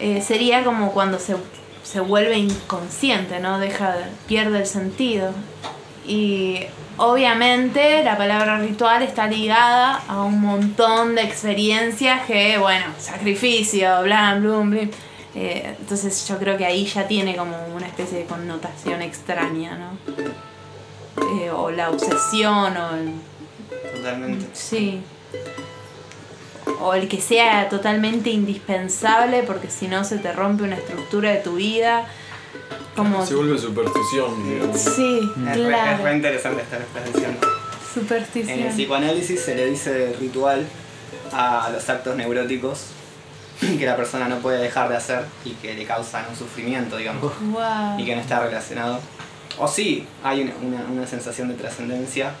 Eh, 0.00 0.20
sería 0.20 0.64
como 0.64 0.90
cuando 0.90 1.20
se, 1.20 1.36
se 1.84 2.00
vuelve 2.00 2.36
inconsciente, 2.36 3.38
¿no? 3.38 3.60
Deja, 3.60 3.94
pierde 4.26 4.58
el 4.58 4.66
sentido. 4.66 5.30
Y 6.04 6.58
obviamente 6.96 8.02
la 8.02 8.18
palabra 8.18 8.58
ritual 8.58 9.04
está 9.04 9.28
ligada 9.28 10.02
a 10.08 10.24
un 10.24 10.40
montón 10.40 11.14
de 11.14 11.22
experiencias 11.22 12.22
que, 12.26 12.58
bueno, 12.58 12.86
sacrificio, 12.98 14.02
bla, 14.02 14.34
blum, 14.34 14.70
blum. 14.70 14.90
Eh, 15.36 15.76
entonces 15.78 16.26
yo 16.26 16.38
creo 16.38 16.58
que 16.58 16.66
ahí 16.66 16.86
ya 16.86 17.06
tiene 17.06 17.36
como 17.36 17.56
una 17.72 17.86
especie 17.86 18.18
de 18.18 18.24
connotación 18.24 19.00
extraña, 19.00 19.78
¿no? 19.78 20.51
Eh, 21.16 21.50
o 21.50 21.70
la 21.70 21.90
obsesión, 21.90 22.76
o 22.76 22.94
el, 22.96 23.12
Totalmente. 23.96 24.46
Sí. 24.52 25.00
O 26.80 26.94
el 26.94 27.08
que 27.08 27.20
sea 27.20 27.68
totalmente 27.68 28.30
indispensable 28.30 29.42
porque 29.44 29.70
si 29.70 29.88
no 29.88 30.04
se 30.04 30.18
te 30.18 30.32
rompe 30.32 30.64
una 30.64 30.76
estructura 30.76 31.30
de 31.30 31.38
tu 31.38 31.56
vida. 31.56 32.06
Como... 32.96 33.24
Se 33.24 33.34
vuelve 33.34 33.56
superstición, 33.58 34.48
digamos. 34.48 34.78
Sí, 34.78 35.20
Es, 35.20 35.34
re, 35.36 35.52
es 35.52 35.56
re 35.56 35.68
claro. 35.68 36.14
interesante 36.14 36.62
esto 36.62 36.76
que 36.76 36.82
estás 36.82 37.12
diciendo. 37.12 37.38
En 37.46 37.52
el 37.98 38.08
Superstición. 38.08 38.68
psicoanálisis 38.70 39.40
se 39.42 39.54
le 39.54 39.66
dice 39.66 40.16
ritual 40.18 40.66
a 41.32 41.70
los 41.72 41.88
actos 41.88 42.16
neuróticos 42.16 42.86
que 43.60 43.86
la 43.86 43.96
persona 43.96 44.28
no 44.28 44.38
puede 44.38 44.58
dejar 44.62 44.88
de 44.88 44.96
hacer 44.96 45.24
y 45.44 45.50
que 45.52 45.74
le 45.74 45.84
causan 45.84 46.24
un 46.28 46.36
sufrimiento, 46.36 46.96
digamos, 46.96 47.32
Wow. 47.40 47.98
y 47.98 48.04
que 48.04 48.14
no 48.16 48.20
está 48.22 48.40
relacionado. 48.40 48.98
O 49.58 49.68
sí, 49.68 50.06
hay 50.24 50.42
una, 50.42 50.52
una- 50.62 50.86
una 50.90 51.06
sensación 51.06 51.48
de 51.48 51.54
trascendencia, 51.54 52.32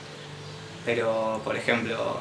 pero 0.84 1.40
por 1.44 1.56
ejemplo, 1.56 2.16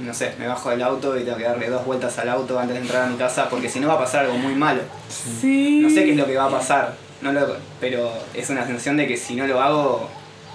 no 0.00 0.12
sé, 0.12 0.34
me 0.38 0.48
bajo 0.48 0.70
del 0.70 0.82
auto 0.82 1.16
y 1.18 1.22
tengo 1.24 1.36
que 1.38 1.44
darle 1.44 1.68
dos 1.70 1.84
vueltas 1.86 2.18
al 2.18 2.28
auto 2.28 2.58
antes 2.58 2.74
de 2.76 2.82
entrar 2.82 3.02
a 3.04 3.06
mi 3.06 3.16
casa 3.16 3.48
porque 3.48 3.68
si 3.68 3.78
no 3.80 3.88
va 3.88 3.94
a 3.94 3.98
pasar 3.98 4.24
algo 4.24 4.36
muy 4.38 4.54
malo. 4.54 4.82
Sí. 5.08 5.80
No 5.82 5.88
sé 5.88 6.04
qué 6.04 6.10
es 6.12 6.16
lo 6.16 6.26
que 6.26 6.36
va 6.36 6.46
a 6.46 6.50
pasar, 6.50 6.94
no 7.22 7.32
lo- 7.32 7.56
pero 7.80 8.12
es 8.34 8.50
una 8.50 8.64
sensación 8.66 8.96
de 8.96 9.06
que 9.06 9.16
si 9.16 9.34
no 9.36 9.46
lo 9.46 9.60
hago 9.62 10.08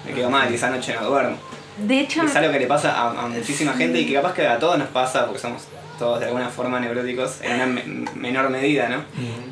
me 0.06 0.14
quedo 0.14 0.30
mal 0.30 0.52
y 0.52 0.56
esa 0.56 0.70
noche 0.70 0.94
no 1.00 1.08
duermo. 1.10 1.38
De 1.88 2.00
hecho, 2.02 2.24
Es 2.24 2.36
algo 2.36 2.52
que 2.52 2.60
le 2.60 2.68
pasa 2.68 2.92
a, 2.96 3.10
a 3.26 3.28
muchísima 3.28 3.74
gente 3.74 4.00
y 4.00 4.06
que 4.06 4.14
capaz 4.14 4.34
que 4.34 4.46
a 4.48 4.60
todos 4.60 4.78
nos 4.78 4.88
pasa 4.90 5.26
porque 5.26 5.40
somos 5.40 5.64
todos 5.98 6.20
de 6.22 6.28
alguna 6.28 6.48
forma 6.48 6.80
neuróticos 6.80 7.42
en 7.42 7.56
una 7.56 7.66
me- 7.66 7.84
menor 8.16 8.50
medida, 8.50 8.88
¿no? 8.88 9.04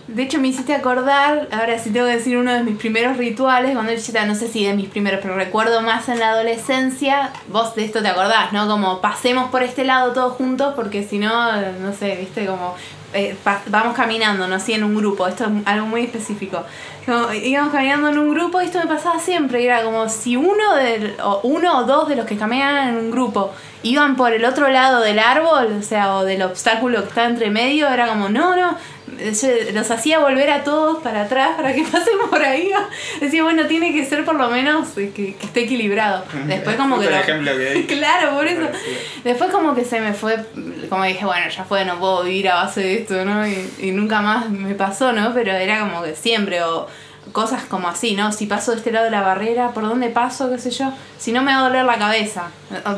de 0.07 0.23
hecho 0.23 0.39
me 0.39 0.47
hiciste 0.47 0.73
acordar, 0.73 1.49
ahora 1.51 1.77
sí 1.77 1.89
tengo 1.91 2.05
que 2.07 2.13
decir 2.13 2.37
uno 2.37 2.53
de 2.53 2.63
mis 2.63 2.77
primeros 2.77 3.17
rituales, 3.17 3.73
cuando 3.73 3.91
yo 3.93 4.25
no 4.25 4.33
sé 4.35 4.47
si 4.47 4.65
de 4.65 4.73
mis 4.73 4.87
primeros, 4.87 5.19
pero 5.21 5.35
recuerdo 5.35 5.81
más 5.81 6.07
en 6.07 6.19
la 6.19 6.29
adolescencia, 6.31 7.31
vos 7.49 7.75
de 7.75 7.83
esto 7.83 8.01
te 8.01 8.07
acordás, 8.07 8.53
¿no? 8.53 8.65
Como 8.67 9.01
pasemos 9.01 9.49
por 9.51 9.61
este 9.63 9.83
lado 9.83 10.13
todos 10.13 10.33
juntos 10.33 10.73
porque 10.75 11.03
si 11.03 11.19
no, 11.19 11.61
no 11.81 11.93
sé, 11.93 12.15
viste, 12.15 12.45
como 12.45 12.75
eh, 13.13 13.35
pa- 13.43 13.61
vamos 13.67 13.95
caminando, 13.95 14.47
no 14.47 14.55
así 14.55 14.71
en 14.73 14.83
un 14.85 14.95
grupo, 14.95 15.27
esto 15.27 15.43
es 15.45 15.49
algo 15.65 15.85
muy 15.87 16.03
específico. 16.05 16.63
Como, 17.07 17.31
íbamos 17.31 17.71
caminando 17.71 18.09
en 18.09 18.17
un 18.19 18.33
grupo 18.33 18.61
y 18.61 18.65
esto 18.65 18.79
me 18.79 18.85
pasaba 18.85 19.17
siempre, 19.17 19.63
era 19.63 19.81
como 19.81 20.09
si 20.09 20.35
uno, 20.35 20.75
del, 20.75 21.15
o 21.23 21.39
uno 21.43 21.79
o 21.79 21.83
dos 21.85 22.09
de 22.09 22.17
los 22.17 22.25
que 22.25 22.37
caminaban 22.37 22.89
en 22.89 22.97
un 22.97 23.11
grupo 23.11 23.53
iban 23.81 24.17
por 24.17 24.33
el 24.33 24.43
otro 24.43 24.67
lado 24.67 25.01
del 25.01 25.19
árbol, 25.19 25.77
o 25.79 25.83
sea, 25.83 26.17
o 26.17 26.25
del 26.25 26.41
obstáculo 26.41 27.01
que 27.03 27.07
está 27.07 27.25
entre 27.25 27.49
medio, 27.49 27.87
era 27.87 28.09
como, 28.09 28.27
no, 28.27 28.57
no, 28.57 28.75
los 29.73 29.91
hacía 29.91 30.19
volver 30.19 30.49
a 30.51 30.63
todos 30.63 31.01
para 31.01 31.23
atrás 31.23 31.51
para 31.55 31.73
que 31.73 31.83
pasen 31.91 32.13
por 32.29 32.41
ahí. 32.43 32.71
Decía, 33.21 33.43
bueno, 33.43 33.65
tiene 33.67 33.93
que 33.93 34.05
ser 34.05 34.25
por 34.25 34.35
lo 34.35 34.49
menos 34.49 34.97
eh, 34.97 35.11
que, 35.15 35.35
que 35.35 35.45
esté 35.45 35.61
equilibrado. 35.61 36.25
Después 36.45 36.75
como 36.75 36.99
que... 36.99 37.05
Lo- 37.05 37.11
claro, 37.87 38.35
por 38.35 38.47
eso. 38.47 38.67
Después 39.23 39.49
como 39.51 39.73
que 39.75 39.85
se 39.85 39.99
me 40.01 40.13
fue, 40.13 40.37
como 40.89 41.03
dije, 41.05 41.25
bueno, 41.25 41.49
ya 41.49 41.63
fue, 41.63 41.85
no 41.85 41.97
puedo 41.99 42.23
vivir 42.23 42.49
a 42.49 42.55
base 42.55 42.81
de 42.81 42.93
esto, 43.01 43.25
¿no? 43.25 43.47
Y, 43.47 43.69
y 43.79 43.91
nunca 43.91 44.21
más 44.21 44.49
me 44.49 44.75
pasó, 44.75 45.13
¿no? 45.13 45.33
Pero 45.33 45.51
era 45.53 45.79
como 45.79 46.03
que 46.03 46.15
siempre, 46.15 46.61
o, 46.63 46.87
cosas 47.31 47.63
como 47.65 47.87
así, 47.89 48.15
¿no? 48.15 48.31
Si 48.31 48.45
paso 48.45 48.71
de 48.71 48.77
este 48.77 48.91
lado 48.91 49.05
de 49.05 49.11
la 49.11 49.21
barrera, 49.21 49.71
¿por 49.73 49.83
dónde 49.83 50.09
paso? 50.09 50.49
¿Qué 50.49 50.57
sé 50.59 50.71
yo? 50.71 50.93
Si 51.17 51.31
no 51.31 51.41
me 51.43 51.51
va 51.53 51.59
a 51.59 51.63
doler 51.67 51.85
la 51.85 51.97
cabeza. 51.97 52.49
O 52.85 52.93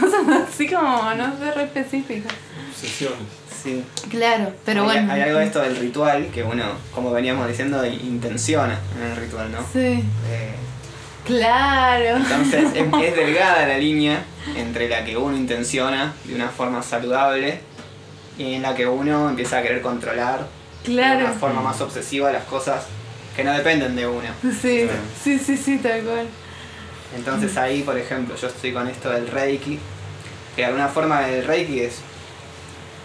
Cosas 0.00 0.48
así 0.48 0.68
como, 0.68 1.12
no 1.14 1.36
sé, 1.38 1.50
re 1.52 1.64
específicas. 1.64 2.32
Obsesiones. 2.70 3.41
Sí. 3.62 3.84
Claro, 4.10 4.52
pero 4.64 4.82
hay, 4.82 4.98
bueno. 4.98 5.12
hay 5.12 5.20
algo 5.22 5.38
de 5.38 5.44
esto 5.44 5.60
del 5.60 5.76
ritual 5.76 6.26
que 6.34 6.42
uno, 6.42 6.64
como 6.94 7.12
veníamos 7.12 7.46
diciendo, 7.48 7.84
intenciona 7.86 8.78
en 8.96 9.10
el 9.10 9.16
ritual, 9.16 9.52
¿no? 9.52 9.58
Sí, 9.72 10.02
Eh, 10.30 10.54
claro. 11.26 12.16
entonces 12.16 12.64
es, 12.74 12.84
es 13.04 13.16
delgada 13.16 13.66
la 13.68 13.78
línea 13.78 14.24
entre 14.56 14.88
la 14.88 15.04
que 15.04 15.16
uno 15.16 15.36
intenciona 15.36 16.12
de 16.24 16.34
una 16.34 16.48
forma 16.48 16.82
saludable 16.82 17.60
y 18.38 18.54
en 18.54 18.62
la 18.62 18.74
que 18.74 18.86
uno 18.86 19.28
empieza 19.28 19.58
a 19.58 19.62
querer 19.62 19.82
controlar 19.82 20.46
de 20.84 20.92
una 20.92 21.30
forma 21.32 21.62
más 21.62 21.80
obsesiva 21.80 22.32
las 22.32 22.44
cosas 22.44 22.84
que 23.36 23.44
no 23.44 23.52
dependen 23.52 23.94
de 23.94 24.06
uno. 24.06 24.28
Sí, 24.60 24.88
sí, 25.22 25.38
sí, 25.38 25.56
sí, 25.56 25.78
tal 25.78 26.00
cual. 26.02 26.26
Entonces 27.16 27.56
ahí, 27.56 27.82
por 27.82 27.96
ejemplo, 27.96 28.34
yo 28.36 28.48
estoy 28.48 28.72
con 28.72 28.88
esto 28.88 29.10
del 29.10 29.28
Reiki, 29.28 29.78
que 30.56 30.62
de 30.62 30.66
alguna 30.66 30.88
forma 30.88 31.28
el 31.28 31.44
Reiki 31.46 31.80
es 31.80 32.00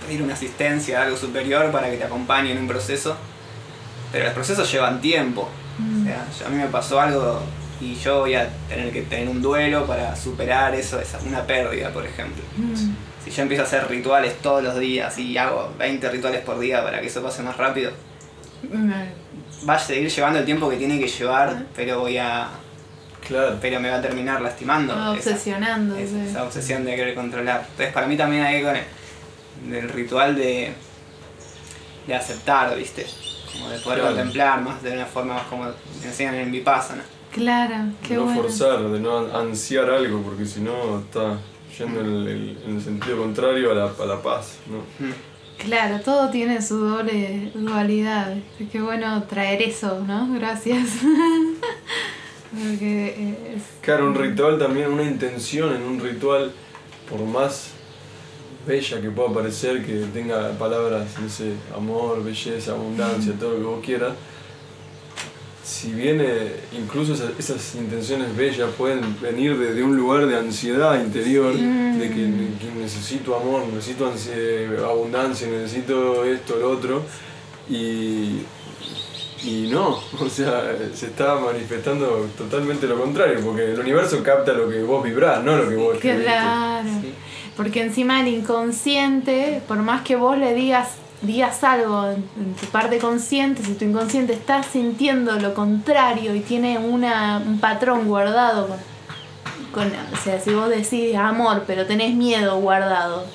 pedir 0.07 0.23
una 0.23 0.33
asistencia 0.33 0.99
a 0.99 1.03
algo 1.03 1.17
superior 1.17 1.71
para 1.71 1.89
que 1.91 1.97
te 1.97 2.03
acompañe 2.05 2.51
en 2.51 2.57
un 2.59 2.67
proceso, 2.67 3.15
pero 4.11 4.25
los 4.25 4.33
procesos 4.33 4.71
llevan 4.71 5.01
tiempo. 5.01 5.47
O 6.01 6.03
sea, 6.05 6.25
yo- 6.39 6.45
a 6.47 6.49
mí 6.49 6.57
me 6.57 6.67
pasó 6.67 6.99
algo 6.99 7.41
y 7.79 7.93
yo 7.95 8.21
voy 8.21 8.33
a 8.33 8.49
tener 8.67 8.91
que 8.91 9.03
tener 9.03 9.29
un 9.29 9.41
duelo 9.41 9.85
para 9.85 10.15
superar 10.15 10.73
eso, 10.73 10.99
esa, 10.99 11.19
una 11.19 11.45
pérdida, 11.45 11.91
por 11.91 12.05
ejemplo. 12.05 12.43
Mm. 12.57 12.73
Si 13.23 13.29
yo 13.31 13.41
empiezo 13.43 13.63
a 13.63 13.67
hacer 13.67 13.87
rituales 13.89 14.35
todos 14.41 14.63
los 14.63 14.79
días 14.79 15.15
y 15.19 15.37
hago 15.37 15.71
20 15.77 16.09
rituales 16.09 16.41
por 16.41 16.57
día 16.59 16.81
para 16.83 17.01
que 17.01 17.07
eso 17.07 17.21
pase 17.21 17.43
más 17.43 17.57
rápido, 17.57 17.91
Mm. 18.63 18.91
va 19.69 19.75
a 19.75 19.79
seguir 19.79 20.09
llevando 20.09 20.39
el 20.39 20.45
tiempo 20.45 20.69
que 20.69 20.77
tiene 20.77 20.97
que 20.99 21.07
llevar, 21.07 21.65
pero 21.75 21.99
voy 21.99 22.17
a 22.17 22.47
Claro. 23.27 23.57
pero 23.61 23.79
me 23.81 23.89
va 23.89 23.97
a 23.97 24.01
terminar 24.01 24.41
lastimando. 24.41 24.93
Ah, 24.95 25.13
esa- 25.17 25.31
Obsesionando. 25.31 25.95
es- 25.97 26.09
sí. 26.09 26.25
esa 26.29 26.43
obsesión 26.43 26.85
de 26.85 26.95
querer 26.95 27.13
controlar. 27.13 27.65
Entonces 27.69 27.93
para 27.93 28.07
mí 28.07 28.15
también 28.15 28.43
hay 28.43 28.63
con 28.63 28.75
el, 28.75 28.83
del 29.69 29.89
ritual 29.89 30.35
de, 30.35 30.73
de 32.07 32.15
aceptar, 32.15 32.75
¿viste? 32.77 33.05
Como 33.51 33.69
de 33.69 33.79
poder 33.79 33.99
Claro. 33.99 34.15
contemplar 34.15 34.61
más 34.61 34.83
de 34.83 34.91
una 34.93 35.05
forma 35.05 35.33
más 35.35 35.47
como 35.47 35.65
enseñan 36.03 36.35
en 36.35 36.51
Vipassana. 36.51 37.03
Claro, 37.31 37.75
qué 38.07 38.15
no 38.15 38.23
bueno. 38.25 38.41
forzar, 38.41 38.79
de 38.89 38.99
no 38.99 39.17
ansiar 39.35 39.89
algo, 39.89 40.21
porque 40.21 40.45
si 40.45 40.61
no 40.61 40.99
está 40.99 41.37
yendo 41.77 41.99
en 42.01 42.05
el, 42.07 42.57
en 42.65 42.75
el 42.77 42.81
sentido 42.81 43.17
contrario 43.17 43.71
a 43.71 43.75
la, 43.75 43.85
a 44.01 44.05
la 44.05 44.21
paz, 44.21 44.57
¿no? 44.67 44.77
Mm. 45.05 45.11
Claro, 45.59 45.99
todo 46.01 46.29
tiene 46.29 46.61
su 46.61 46.77
doble 46.77 47.51
dualidad. 47.55 48.35
Qué 48.71 48.79
bueno 48.79 49.23
traer 49.23 49.61
eso, 49.63 50.03
¿no? 50.07 50.31
Gracias. 50.33 50.87
Porque 52.51 53.07
eh, 53.17 53.53
es... 53.57 53.63
Claro, 53.81 54.07
un 54.07 54.15
ritual 54.15 54.57
también, 54.57 54.91
una 54.91 55.03
intención 55.03 55.75
en 55.75 55.81
un 55.81 55.99
ritual, 55.99 56.51
por 57.09 57.21
más 57.21 57.71
bella 58.67 59.01
que 59.01 59.09
pueda 59.09 59.33
parecer, 59.33 59.85
que 59.85 60.05
tenga 60.13 60.51
palabras, 60.57 61.07
no 61.21 61.29
sé, 61.29 61.53
amor, 61.75 62.23
belleza, 62.23 62.71
abundancia, 62.71 63.33
todo 63.39 63.53
lo 63.53 63.57
que 63.57 63.63
vos 63.63 63.85
quieras, 63.85 64.13
si 65.67 65.91
viene, 65.91 66.51
incluso 66.71 67.13
esas, 67.13 67.31
esas 67.37 67.75
intenciones 67.75 68.35
bellas 68.37 68.69
pueden 68.77 69.19
venir 69.21 69.57
desde 69.57 69.83
un 69.83 69.97
lugar 69.97 70.25
de 70.25 70.37
ansiedad 70.37 70.99
interior, 71.03 71.53
de 71.53 72.07
que, 72.07 72.15
que 72.15 72.79
necesito 72.79 73.35
amor, 73.35 73.65
necesito 73.73 74.09
abundancia, 74.85 75.47
necesito 75.47 76.23
esto, 76.23 76.55
lo 76.55 76.71
otro, 76.71 77.03
y, 77.69 78.43
y 79.43 79.67
no, 79.69 79.99
o 80.19 80.29
sea, 80.29 80.73
se 80.93 81.07
está 81.07 81.35
manifestando 81.35 82.29
totalmente 82.37 82.87
lo 82.87 82.97
contrario, 82.97 83.41
porque 83.43 83.73
el 83.73 83.79
universo 83.79 84.23
capta 84.23 84.53
lo 84.53 84.69
que 84.69 84.81
vos 84.83 85.03
vibrás, 85.03 85.43
no 85.43 85.57
lo 85.57 85.67
que 85.67 85.75
vos 85.75 85.95
escribiste. 85.95 86.23
Claro. 86.23 86.89
Sí. 87.01 87.13
Porque 87.57 87.81
encima 87.81 88.21
el 88.21 88.27
inconsciente, 88.27 89.61
por 89.67 89.77
más 89.79 90.03
que 90.03 90.15
vos 90.15 90.37
le 90.37 90.53
digas, 90.53 90.89
digas 91.23 91.63
algo 91.63 92.07
en, 92.09 92.53
tu 92.53 92.67
parte 92.67 92.99
consciente, 92.99 93.63
si 93.63 93.73
tu 93.73 93.85
inconsciente 93.85 94.33
está 94.33 94.61
sintiendo 94.61 95.37
lo 95.39 95.53
contrario 95.55 96.35
y 96.35 96.41
tiene 96.41 96.77
una, 96.77 97.41
un 97.43 97.59
patrón 97.59 98.07
guardado 98.07 98.67
con, 98.67 99.89
con- 99.89 99.91
o 100.13 100.17
sea, 100.23 100.39
si 100.39 100.53
vos 100.53 100.69
decís 100.69 101.15
amor, 101.15 101.63
pero 101.65 101.87
tenés 101.87 102.13
miedo 102.13 102.59
guardado 102.59 103.25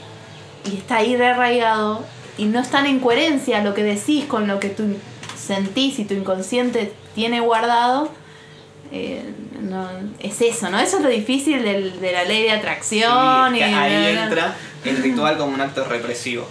y 0.70 0.76
está 0.76 0.98
ahí 0.98 1.16
re 1.16 1.26
arraigado 1.30 2.04
y 2.38 2.44
no 2.44 2.60
están 2.60 2.86
en 2.86 3.00
coherencia 3.00 3.62
lo 3.64 3.74
que 3.74 3.82
decís 3.82 4.24
con 4.26 4.46
lo 4.46 4.60
que 4.60 4.68
tú 4.68 4.84
sentís 5.36 5.98
y 5.98 6.04
tu 6.04 6.14
inconsciente 6.14 6.92
tiene 7.16 7.40
guardado, 7.40 8.08
eh, 8.92 9.22
no, 9.60 9.88
es 10.20 10.40
eso, 10.42 10.68
¿no? 10.70 10.78
Eso 10.78 10.98
es 10.98 11.02
lo 11.02 11.08
difícil 11.08 11.62
del- 11.64 11.98
de 12.00 12.12
la 12.12 12.24
ley 12.24 12.42
de 12.42 12.50
atracción 12.50 13.52
Sí, 13.54 13.58
y 13.58 13.62
ahí 13.62 14.16
entra 14.24 14.54
el 14.84 14.96
ritual 14.98 15.38
como 15.38 15.54
un 15.54 15.60
acto 15.60 15.84
represivo. 15.84 16.46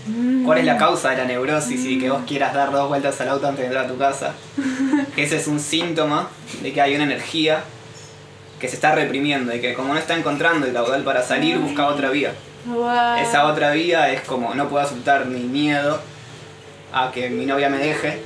¿Cuál 0.45 0.57
es 0.59 0.65
la 0.65 0.77
causa 0.77 1.09
de 1.11 1.17
la 1.17 1.25
neurosis 1.25 1.85
y 1.85 1.99
que 1.99 2.09
vos 2.09 2.21
quieras 2.27 2.53
dar 2.53 2.71
dos 2.71 2.87
vueltas 2.89 3.19
al 3.21 3.29
auto 3.29 3.47
antes 3.47 3.59
de 3.61 3.65
entrar 3.67 3.85
a 3.85 3.87
tu 3.87 3.97
casa? 3.97 4.33
Ese 5.17 5.37
es 5.37 5.47
un 5.47 5.59
síntoma 5.59 6.29
de 6.63 6.73
que 6.73 6.81
hay 6.81 6.95
una 6.95 7.03
energía 7.03 7.63
que 8.59 8.67
se 8.67 8.75
está 8.75 8.93
reprimiendo 8.95 9.53
y 9.55 9.59
que 9.59 9.73
como 9.73 9.93
no 9.93 9.99
está 9.99 10.15
encontrando 10.17 10.65
el 10.65 10.73
caudal 10.73 11.03
para 11.03 11.21
salir, 11.23 11.57
busca 11.57 11.87
otra 11.87 12.09
vía. 12.09 12.33
Esa 13.21 13.45
otra 13.47 13.71
vía 13.71 14.11
es 14.11 14.21
como 14.21 14.53
no 14.55 14.69
puedo 14.69 14.83
aceptar 14.85 15.25
mi 15.25 15.39
miedo 15.41 15.99
a 16.93 17.11
que 17.11 17.29
mi 17.29 17.45
novia 17.45 17.69
me 17.69 17.77
deje. 17.79 18.19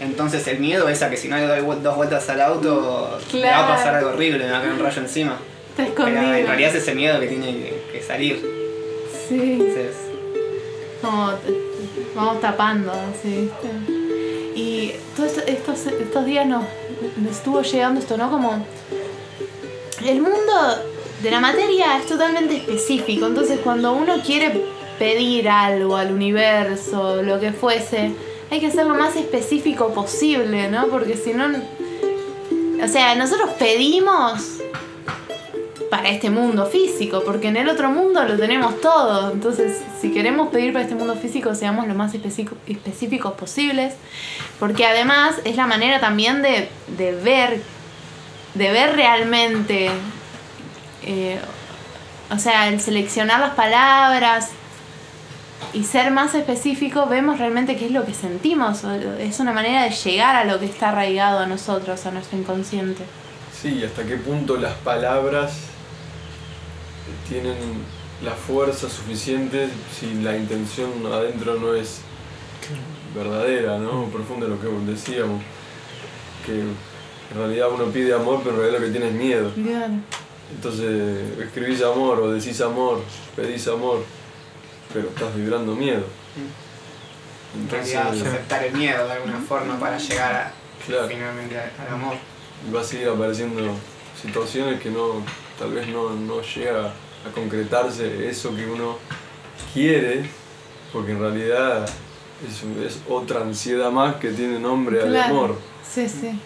Entonces 0.00 0.46
el 0.48 0.58
miedo 0.58 0.88
es 0.88 1.02
a 1.02 1.10
que 1.10 1.16
si 1.16 1.28
no 1.28 1.36
le 1.36 1.46
doy 1.46 1.60
dos 1.82 1.96
vueltas 1.96 2.28
al 2.28 2.40
auto 2.40 3.18
va 3.34 3.64
a 3.64 3.68
pasar 3.68 3.94
algo 3.94 4.10
horrible, 4.10 4.44
me 4.44 4.50
va 4.50 4.58
a 4.58 4.60
caer 4.60 4.72
un 4.72 4.80
rayo 4.80 5.00
encima. 5.00 5.38
Está 5.70 5.84
Pero 5.84 5.88
escondido. 5.88 6.34
en 6.34 6.46
realidad 6.46 6.70
es 6.70 6.82
ese 6.82 6.94
miedo 6.94 7.20
que 7.20 7.26
tiene 7.28 7.74
que, 7.92 8.02
salir. 8.02 8.40
Sí, 9.28 9.52
Entonces, 9.52 9.96
como 11.00 11.32
vamos 12.14 12.40
tapando, 12.40 12.92
así, 12.92 13.50
¿viste? 13.50 13.94
Y 14.54 14.94
todos 15.16 15.38
estos, 15.46 15.86
estos 15.86 16.26
días 16.26 16.46
nos, 16.46 16.64
nos 17.16 17.32
estuvo 17.32 17.62
llegando 17.62 18.00
esto, 18.00 18.16
¿no? 18.16 18.30
Como 18.30 18.64
el 20.04 20.20
mundo 20.20 20.52
de 21.22 21.30
la 21.30 21.40
materia 21.40 21.96
es 21.98 22.06
totalmente 22.06 22.56
específico, 22.56 23.26
entonces 23.26 23.58
cuando 23.64 23.94
uno 23.94 24.16
quiere 24.24 24.64
pedir 24.98 25.48
algo 25.48 25.96
al 25.96 26.12
universo, 26.12 27.22
lo 27.22 27.40
que 27.40 27.52
fuese, 27.52 28.12
hay 28.50 28.60
que 28.60 28.70
ser 28.70 28.86
lo 28.86 28.94
más 28.94 29.16
específico 29.16 29.92
posible, 29.92 30.68
¿no? 30.68 30.86
Porque 30.88 31.16
si 31.16 31.32
no... 31.32 31.46
O 32.82 32.88
sea, 32.88 33.14
nosotros 33.14 33.50
pedimos 33.58 34.58
para 35.90 36.08
este 36.08 36.28
mundo 36.28 36.66
físico, 36.66 37.22
porque 37.24 37.48
en 37.48 37.56
el 37.56 37.68
otro 37.68 37.88
mundo 37.90 38.24
lo 38.24 38.36
tenemos 38.36 38.80
todo. 38.80 39.32
Entonces, 39.32 39.80
si 40.00 40.12
queremos 40.12 40.48
pedir 40.48 40.72
para 40.72 40.82
este 40.84 40.96
mundo 40.96 41.14
físico, 41.14 41.54
seamos 41.54 41.86
lo 41.86 41.94
más 41.94 42.12
específico- 42.14 42.56
específicos 42.66 43.32
posibles, 43.34 43.94
porque 44.58 44.86
además 44.86 45.36
es 45.44 45.56
la 45.56 45.66
manera 45.66 46.00
también 46.00 46.42
de, 46.42 46.68
de 46.98 47.12
ver, 47.12 47.62
de 48.54 48.70
ver 48.72 48.96
realmente, 48.96 49.88
eh, 51.06 51.38
o 52.30 52.38
sea, 52.38 52.68
el 52.68 52.80
seleccionar 52.80 53.38
las 53.40 53.54
palabras 53.54 54.50
y 55.72 55.84
ser 55.84 56.10
más 56.10 56.34
específico, 56.34 57.06
vemos 57.06 57.38
realmente 57.38 57.76
qué 57.76 57.86
es 57.86 57.90
lo 57.90 58.04
que 58.04 58.14
sentimos. 58.14 58.84
Es 59.18 59.40
una 59.40 59.52
manera 59.52 59.84
de 59.84 59.90
llegar 59.90 60.36
a 60.36 60.44
lo 60.44 60.58
que 60.60 60.66
está 60.66 60.90
arraigado 60.90 61.38
a 61.38 61.46
nosotros, 61.46 62.04
a 62.06 62.10
nuestro 62.10 62.38
inconsciente. 62.38 63.04
Sí, 63.60 63.80
y 63.80 63.84
hasta 63.84 64.04
qué 64.04 64.16
punto 64.16 64.56
las 64.56 64.74
palabras 64.74 65.54
tienen 67.28 67.56
la 68.22 68.32
fuerza 68.32 68.88
suficiente 68.88 69.68
si 69.98 70.14
la 70.22 70.36
intención 70.36 70.90
adentro 71.12 71.56
no 71.56 71.74
es 71.74 72.00
verdadera, 73.14 73.78
¿no? 73.78 74.06
Profunda 74.06 74.46
lo 74.46 74.60
que 74.60 74.68
decíamos. 74.90 75.42
Que 76.44 76.52
en 76.60 76.76
realidad 77.34 77.68
uno 77.72 77.86
pide 77.86 78.14
amor, 78.14 78.40
pero 78.42 78.56
en 78.56 78.60
realidad 78.60 78.80
lo 78.80 78.86
que 78.86 78.92
tiene 78.92 79.08
es 79.08 79.14
miedo. 79.14 79.52
Claro. 79.54 79.94
Entonces 80.54 81.40
escribís 81.40 81.82
amor 81.82 82.20
o 82.20 82.30
decís 82.30 82.60
amor, 82.60 83.02
pedís 83.34 83.66
amor, 83.66 84.04
pero 84.94 85.08
estás 85.08 85.34
vibrando 85.36 85.74
miedo. 85.74 86.04
en 87.54 87.60
Entonces 87.62 87.92
realidad 87.94 88.14
es 88.16 88.22
aceptar 88.26 88.64
el 88.64 88.72
miedo 88.74 89.06
de 89.06 89.12
alguna 89.12 89.38
forma 89.40 89.78
para 89.78 89.98
llegar 89.98 90.34
a, 90.34 90.52
Claro. 90.86 91.08
finalmente 91.08 91.58
al 91.58 91.70
al 91.86 91.94
amor. 91.94 92.14
va 92.74 92.80
a 92.80 92.84
seguir 92.84 93.08
apareciendo 93.08 93.60
situaciones 94.20 94.80
que 94.80 94.90
no, 94.90 95.22
tal 95.58 95.72
vez 95.72 95.86
no, 95.88 96.10
no 96.10 96.40
llega 96.42 96.86
a 96.88 97.30
concretarse 97.34 98.28
eso 98.28 98.54
que 98.56 98.66
uno 98.66 98.98
quiere, 99.72 100.24
porque 100.92 101.12
en 101.12 101.20
realidad 101.20 101.86
es, 102.46 102.62
es 102.86 103.00
otra 103.08 103.40
ansiedad 103.40 103.90
más 103.90 104.16
que 104.16 104.30
tiene 104.30 104.58
nombre 104.58 105.00
al 105.02 105.08
Claro. 105.10 105.32
amor. 105.34 105.58
Sí, 105.88 106.08
sí. 106.08 106.38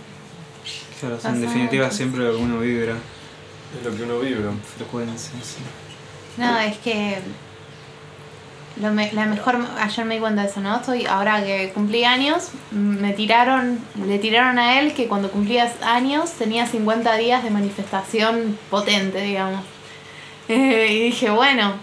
Claro, 1.00 1.18
en 1.24 1.40
definitiva 1.40 1.90
siempre 1.90 2.24
lo 2.24 2.32
que 2.36 2.42
uno 2.42 2.58
vibra, 2.60 2.94
Es 3.78 3.84
lo 3.84 3.96
que 3.96 4.02
uno 4.02 4.18
vibra. 4.20 4.50
frecuencia, 4.76 5.32
sí. 5.42 5.58
No, 6.36 6.58
es 6.58 6.76
que 6.78 7.18
lo 8.80 8.90
me- 8.92 9.12
la 9.12 9.26
mejor, 9.26 9.58
ayer 9.80 10.04
me 10.04 10.14
di 10.14 10.20
cuenta 10.20 10.42
de 10.42 10.48
eso, 10.48 10.60
¿no? 10.60 10.76
Estoy, 10.76 11.06
ahora 11.06 11.42
que 11.44 11.70
cumplí 11.74 12.04
años, 12.04 12.50
me 12.70 13.12
tiraron, 13.12 13.78
le 14.06 14.18
tiraron 14.18 14.58
a 14.58 14.78
él 14.80 14.94
que 14.94 15.08
cuando 15.08 15.30
cumplías 15.30 15.72
años 15.82 16.30
tenía 16.32 16.66
50 16.66 17.16
días 17.16 17.42
de 17.42 17.50
manifestación 17.50 18.58
potente, 18.70 19.20
digamos. 19.20 19.62
Eh, 20.50 20.88
y 20.92 21.02
dije, 21.10 21.28
bueno, 21.28 21.74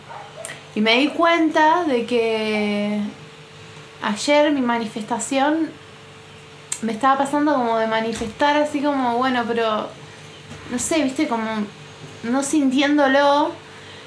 y 0.74 0.82
me 0.82 0.98
di 0.98 1.10
cuenta 1.10 1.84
de 1.84 2.08
que 2.08 3.00
ayer 4.02 4.52
mi 4.52 4.62
manifestación 4.62 5.70
me 6.82 6.92
estaba 6.94 7.20
pasando 7.20 7.54
como 7.54 7.78
de 7.78 7.86
manifestar 7.86 8.58
así 8.58 8.82
como, 8.82 9.18
bueno, 9.18 9.44
pero 9.48 9.88
no 10.72 10.80
sé, 10.80 11.04
viste, 11.04 11.28
como 11.28 11.46
no 12.24 12.42
sintiéndolo. 12.42 13.52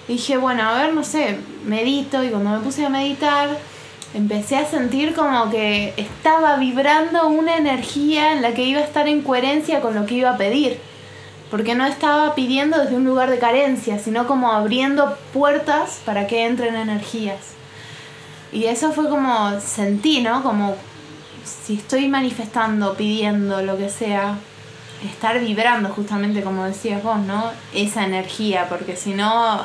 Dije, 0.08 0.38
bueno, 0.38 0.62
a 0.62 0.74
ver, 0.74 0.94
no 0.94 1.04
sé, 1.04 1.38
medito 1.64 2.24
y 2.24 2.30
cuando 2.30 2.50
me 2.50 2.60
puse 2.60 2.84
a 2.84 2.88
meditar 2.88 3.58
empecé 4.14 4.56
a 4.56 4.64
sentir 4.64 5.14
como 5.14 5.50
que 5.50 5.92
estaba 5.96 6.56
vibrando 6.56 7.28
una 7.28 7.56
energía 7.56 8.32
en 8.32 8.40
la 8.40 8.54
que 8.54 8.64
iba 8.64 8.80
a 8.80 8.84
estar 8.84 9.06
en 9.06 9.22
coherencia 9.22 9.80
con 9.80 9.94
lo 9.94 10.06
que 10.06 10.14
iba 10.14 10.30
a 10.30 10.36
pedir. 10.36 10.80
Porque 11.50 11.74
no 11.74 11.86
estaba 11.86 12.34
pidiendo 12.34 12.78
desde 12.78 12.96
un 12.96 13.04
lugar 13.04 13.30
de 13.30 13.38
carencia, 13.38 13.98
sino 13.98 14.26
como 14.26 14.52
abriendo 14.52 15.16
puertas 15.32 16.00
para 16.04 16.26
que 16.26 16.46
entren 16.46 16.76
energías. 16.76 17.52
Y 18.52 18.64
eso 18.64 18.92
fue 18.92 19.08
como 19.08 19.58
sentí, 19.60 20.20
¿no? 20.20 20.42
Como 20.42 20.74
si 21.44 21.74
estoy 21.74 22.08
manifestando, 22.08 22.94
pidiendo, 22.94 23.62
lo 23.62 23.78
que 23.78 23.88
sea, 23.88 24.36
estar 25.10 25.38
vibrando 25.40 25.88
justamente 25.90 26.42
como 26.42 26.64
decías 26.64 27.02
vos, 27.02 27.18
¿no? 27.18 27.50
Esa 27.72 28.04
energía, 28.04 28.68
porque 28.68 28.96
si 28.96 29.14
no, 29.14 29.64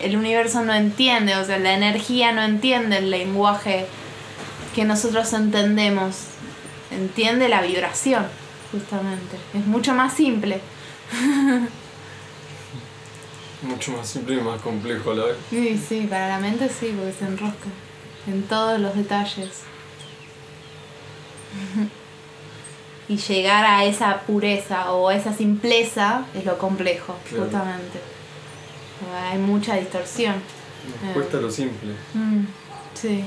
el 0.00 0.16
universo 0.16 0.62
no 0.64 0.74
entiende, 0.74 1.36
o 1.36 1.44
sea, 1.44 1.58
la 1.58 1.72
energía 1.74 2.32
no 2.32 2.42
entiende 2.42 2.98
el 2.98 3.10
lenguaje 3.10 3.86
que 4.74 4.84
nosotros 4.84 5.32
entendemos, 5.32 6.16
entiende 6.90 7.48
la 7.48 7.62
vibración, 7.62 8.26
justamente. 8.72 9.36
Es 9.54 9.64
mucho 9.66 9.94
más 9.94 10.12
simple. 10.14 10.60
Mucho 13.62 13.92
más 13.92 14.06
simple 14.06 14.34
y 14.36 14.40
más 14.40 14.60
complejo 14.60 15.14
la 15.14 15.24
vez. 15.24 15.36
Sí, 15.50 15.78
sí, 15.88 16.06
para 16.08 16.28
la 16.28 16.38
mente 16.38 16.68
sí, 16.68 16.94
porque 16.94 17.12
se 17.18 17.24
enrosca 17.24 17.68
en 18.26 18.42
todos 18.44 18.78
los 18.78 18.94
detalles. 18.94 19.48
Y 23.08 23.16
llegar 23.18 23.64
a 23.64 23.84
esa 23.84 24.22
pureza 24.22 24.90
o 24.92 25.12
esa 25.12 25.32
simpleza 25.32 26.24
es 26.34 26.44
lo 26.44 26.58
complejo, 26.58 27.16
Claro. 27.28 27.44
justamente. 27.44 28.00
Hay 29.30 29.38
mucha 29.38 29.74
distorsión. 29.76 30.34
Nos 31.04 31.12
cuesta 31.14 31.38
lo 31.38 31.50
simple. 31.50 31.92
Mm, 32.14 32.44
sí. 32.94 33.24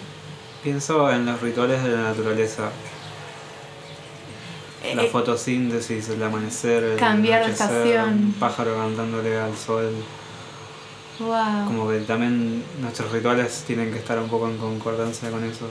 Pienso 0.64 1.10
en 1.12 1.26
los 1.26 1.42
rituales 1.42 1.84
de 1.84 1.90
la 1.90 2.02
naturaleza. 2.04 2.70
La 4.96 5.04
Eh, 5.04 5.10
fotosíntesis, 5.10 6.10
el 6.10 6.24
amanecer, 6.24 6.84
el 6.84 6.98
Cambiar 6.98 7.46
de 7.46 7.52
estación. 7.52 8.10
un 8.10 8.34
pájaro 8.34 8.76
cantándole 8.78 9.38
al 9.38 9.56
sol. 9.58 9.94
wow. 11.20 11.66
Como 11.68 11.90
que 11.90 12.00
también 12.00 12.64
nuestros 12.82 13.12
rituales 13.12 13.64
tienen 13.68 13.92
que 13.92 14.00
estar 14.00 14.18
un 14.18 14.30
poco 14.30 14.48
en 14.48 14.58
concordancia 14.58 15.30
con 15.30 15.44
eso. 15.44 15.68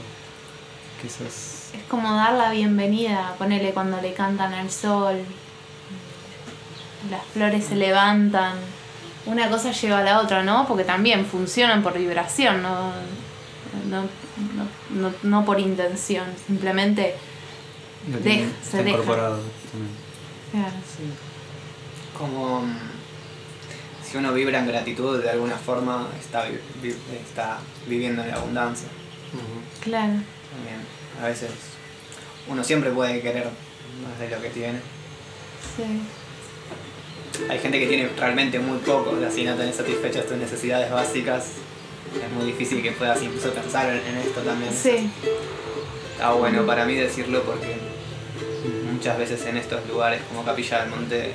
Quizás. 1.00 1.70
Es 1.74 1.82
como 1.88 2.12
dar 2.14 2.34
la 2.34 2.50
bienvenida, 2.50 3.34
ponele 3.38 3.72
cuando 3.72 4.00
le 4.00 4.12
cantan 4.12 4.52
al 4.52 4.70
sol, 4.70 5.16
las 7.10 7.24
flores 7.32 7.64
se 7.64 7.76
levantan, 7.76 8.54
una 9.28 9.48
cosa 9.50 9.70
lleva 9.72 9.98
a 9.98 10.04
la 10.04 10.20
otra, 10.20 10.42
¿no? 10.42 10.66
Porque 10.66 10.84
también 10.84 11.24
funcionan 11.26 11.82
por 11.82 11.96
vibración, 11.96 12.62
no, 12.62 12.92
no, 13.88 14.02
no, 14.02 14.68
no- 14.90 15.14
no 15.22 15.44
por 15.44 15.60
intención, 15.60 16.24
simplemente, 16.46 17.14
Deja- 18.06 18.48
se 18.62 18.78
deja. 18.78 18.90
incorporado 18.90 19.36
también. 19.70 19.92
claro, 20.50 20.72
Como 22.16 22.62
mm, 22.62 22.76
si 24.10 24.16
uno 24.16 24.32
vibra 24.32 24.58
en 24.60 24.66
gratitud, 24.66 25.22
de 25.22 25.30
alguna 25.30 25.56
forma 25.56 26.08
está, 26.18 26.44
vi- 26.82 26.94
está 27.28 27.58
viviendo 27.86 28.22
en 28.22 28.28
la 28.30 28.36
abundancia. 28.36 28.88
Claro, 29.82 30.14
También, 30.50 30.80
a 31.22 31.26
veces 31.28 31.50
uno 32.48 32.64
siempre 32.64 32.90
puede 32.90 33.20
querer 33.20 33.44
más 34.02 34.18
de 34.18 34.30
lo 34.34 34.40
que 34.42 34.48
tiene. 34.50 34.80
sí, 35.76 36.00
Hay 37.48 37.58
gente 37.58 37.78
que 37.78 37.86
tiene 37.86 38.08
realmente 38.16 38.58
muy 38.58 38.78
poco, 38.78 39.16
así 39.26 39.44
no 39.44 39.54
tenés 39.54 39.76
satisfechas 39.76 40.26
tus 40.26 40.36
necesidades 40.36 40.90
básicas. 40.90 41.44
Es 42.14 42.32
muy 42.32 42.46
difícil 42.46 42.82
que 42.82 42.92
puedas 42.92 43.22
incluso 43.22 43.52
pensar 43.52 43.88
en, 43.90 43.98
en 43.98 44.16
esto 44.18 44.40
también. 44.40 44.72
sí, 44.72 45.10
Está 46.12 46.32
bueno 46.32 46.66
para 46.66 46.84
mí 46.84 46.94
decirlo 46.94 47.42
porque 47.44 47.76
muchas 48.92 49.16
veces 49.18 49.44
en 49.46 49.56
estos 49.56 49.86
lugares 49.88 50.20
como 50.28 50.44
Capilla 50.44 50.80
del 50.80 50.90
Monte 50.90 51.32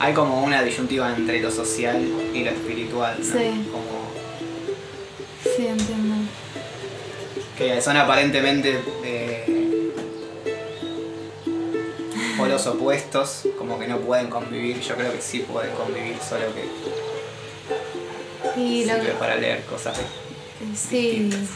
hay 0.00 0.12
como 0.12 0.44
una 0.44 0.62
disyuntiva 0.62 1.12
entre 1.16 1.40
lo 1.40 1.50
social 1.50 1.96
y 2.34 2.44
lo 2.44 2.50
espiritual, 2.50 3.16
¿no? 3.18 3.24
Sí. 3.24 3.68
Como 3.72 4.12
sí, 5.56 5.66
entiendo. 5.66 6.14
que 7.56 7.80
son 7.82 7.96
aparentemente 7.96 8.78
eh, 9.04 9.27
polos 12.38 12.66
opuestos, 12.66 13.42
como 13.58 13.78
que 13.78 13.86
no 13.86 13.98
pueden 13.98 14.28
convivir. 14.28 14.80
Yo 14.80 14.94
creo 14.96 15.12
que 15.12 15.20
sí 15.20 15.40
pueden 15.40 15.74
convivir, 15.74 16.16
solo 16.26 16.46
que 16.54 16.64
Y 18.60 18.84
lo 18.84 18.94
sirve 18.94 19.06
que, 19.06 19.12
para 19.12 19.36
leer 19.36 19.64
cosas. 19.64 19.98
Sí. 20.74 20.98
distintas. 21.00 21.50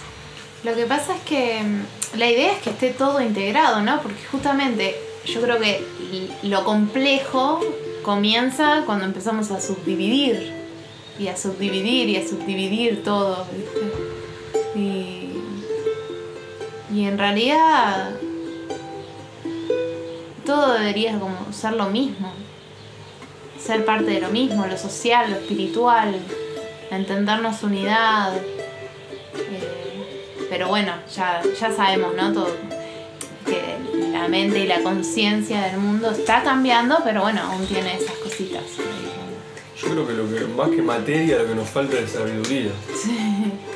Lo 0.65 0.75
que 0.75 0.87
pasa 0.87 1.17
es 1.17 1.23
que 1.23 1.63
mm, 1.63 2.19
la 2.19 2.31
idea 2.31 2.53
es 2.53 2.59
que 2.59 2.71
esté 2.71 2.91
todo 2.91 3.21
integrado, 3.21 3.81
¿no? 3.83 4.01
Porque 4.03 4.23
justamente 4.31 4.97
yo 5.25 5.41
creo 5.41 5.59
que 5.59 5.85
lo 6.43 6.65
complejo 6.65 7.61
comienza 8.03 8.83
cuando 8.85 9.05
empezamos 9.05 9.51
a 9.51 9.61
subdividir. 9.61 10.61
Y 11.19 11.29
a 11.29 11.37
subdividir 11.37 12.09
y 12.09 12.17
a 12.17 12.27
subdividir 12.27 13.05
todo, 13.05 13.47
¿viste? 13.53 13.81
Y, 14.75 15.33
y 16.93 17.05
en 17.05 17.19
realidad 17.19 18.17
todo 20.45 20.75
debería 20.75 21.19
como 21.19 21.53
ser 21.53 21.75
lo 21.75 21.89
mismo. 21.91 22.33
Ser 23.59 23.85
parte 23.85 24.05
de 24.07 24.21
lo 24.21 24.29
mismo, 24.31 24.67
lo 24.67 24.77
social, 24.77 25.31
lo 25.31 25.37
espiritual, 25.37 26.17
entendernos 26.91 27.63
unidad. 27.63 28.35
Eh, 28.37 30.47
pero 30.51 30.69
bueno, 30.69 30.93
ya, 31.15 31.41
ya 31.61 31.73
sabemos, 31.73 32.15
¿no? 32.17 32.33
Todo, 32.33 32.49
que 33.47 33.77
la 34.13 34.27
mente 34.29 34.59
y 34.61 34.67
la 34.67 34.83
conciencia 34.83 35.63
del 35.63 35.79
mundo 35.79 36.11
está 36.11 36.43
cambiando, 36.43 36.99
pero 37.05 37.23
bueno, 37.23 37.41
aún 37.43 37.65
tiene 37.67 37.97
esas 37.97 38.15
cositas. 38.17 38.63
Yo 39.81 39.89
creo 39.89 40.07
que, 40.07 40.13
lo 40.13 40.29
que 40.29 40.45
más 40.55 40.69
que 40.71 40.83
materia 40.83 41.39
lo 41.39 41.47
que 41.49 41.55
nos 41.55 41.69
falta 41.69 41.99
es 41.99 42.11
sabiduría 42.13 42.71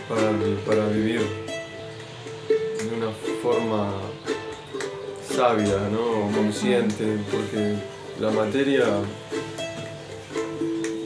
para, 0.09 0.31
vi- 0.33 0.59
para 0.67 0.87
vivir 0.89 1.21
de 2.49 2.97
una 2.97 3.11
forma 3.43 3.93
sabia, 5.37 5.77
¿no? 5.93 6.35
consciente, 6.35 7.05
porque 7.31 7.75
la 8.21 8.31
materia 8.31 8.85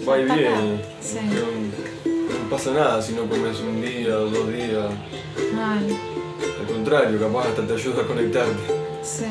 va 0.09 0.19
y 0.19 0.25
viene. 0.25 0.81
sí. 1.01 1.19
No, 1.25 2.11
no 2.45 2.51
pasa 2.51 2.71
nada 2.73 3.03
si 3.03 3.12
no 3.14 3.23
comes 3.27 3.59
un 3.61 3.81
día 3.83 4.16
o 4.16 4.27
dos 4.27 4.49
días. 4.53 4.87
Al 6.61 6.66
contrario, 6.66 7.19
capaz 7.21 7.49
hasta 7.49 7.66
te 7.66 7.75
ayuda 7.75 8.03
a 8.03 8.07
conectarte. 8.07 8.53
sí, 9.03 9.25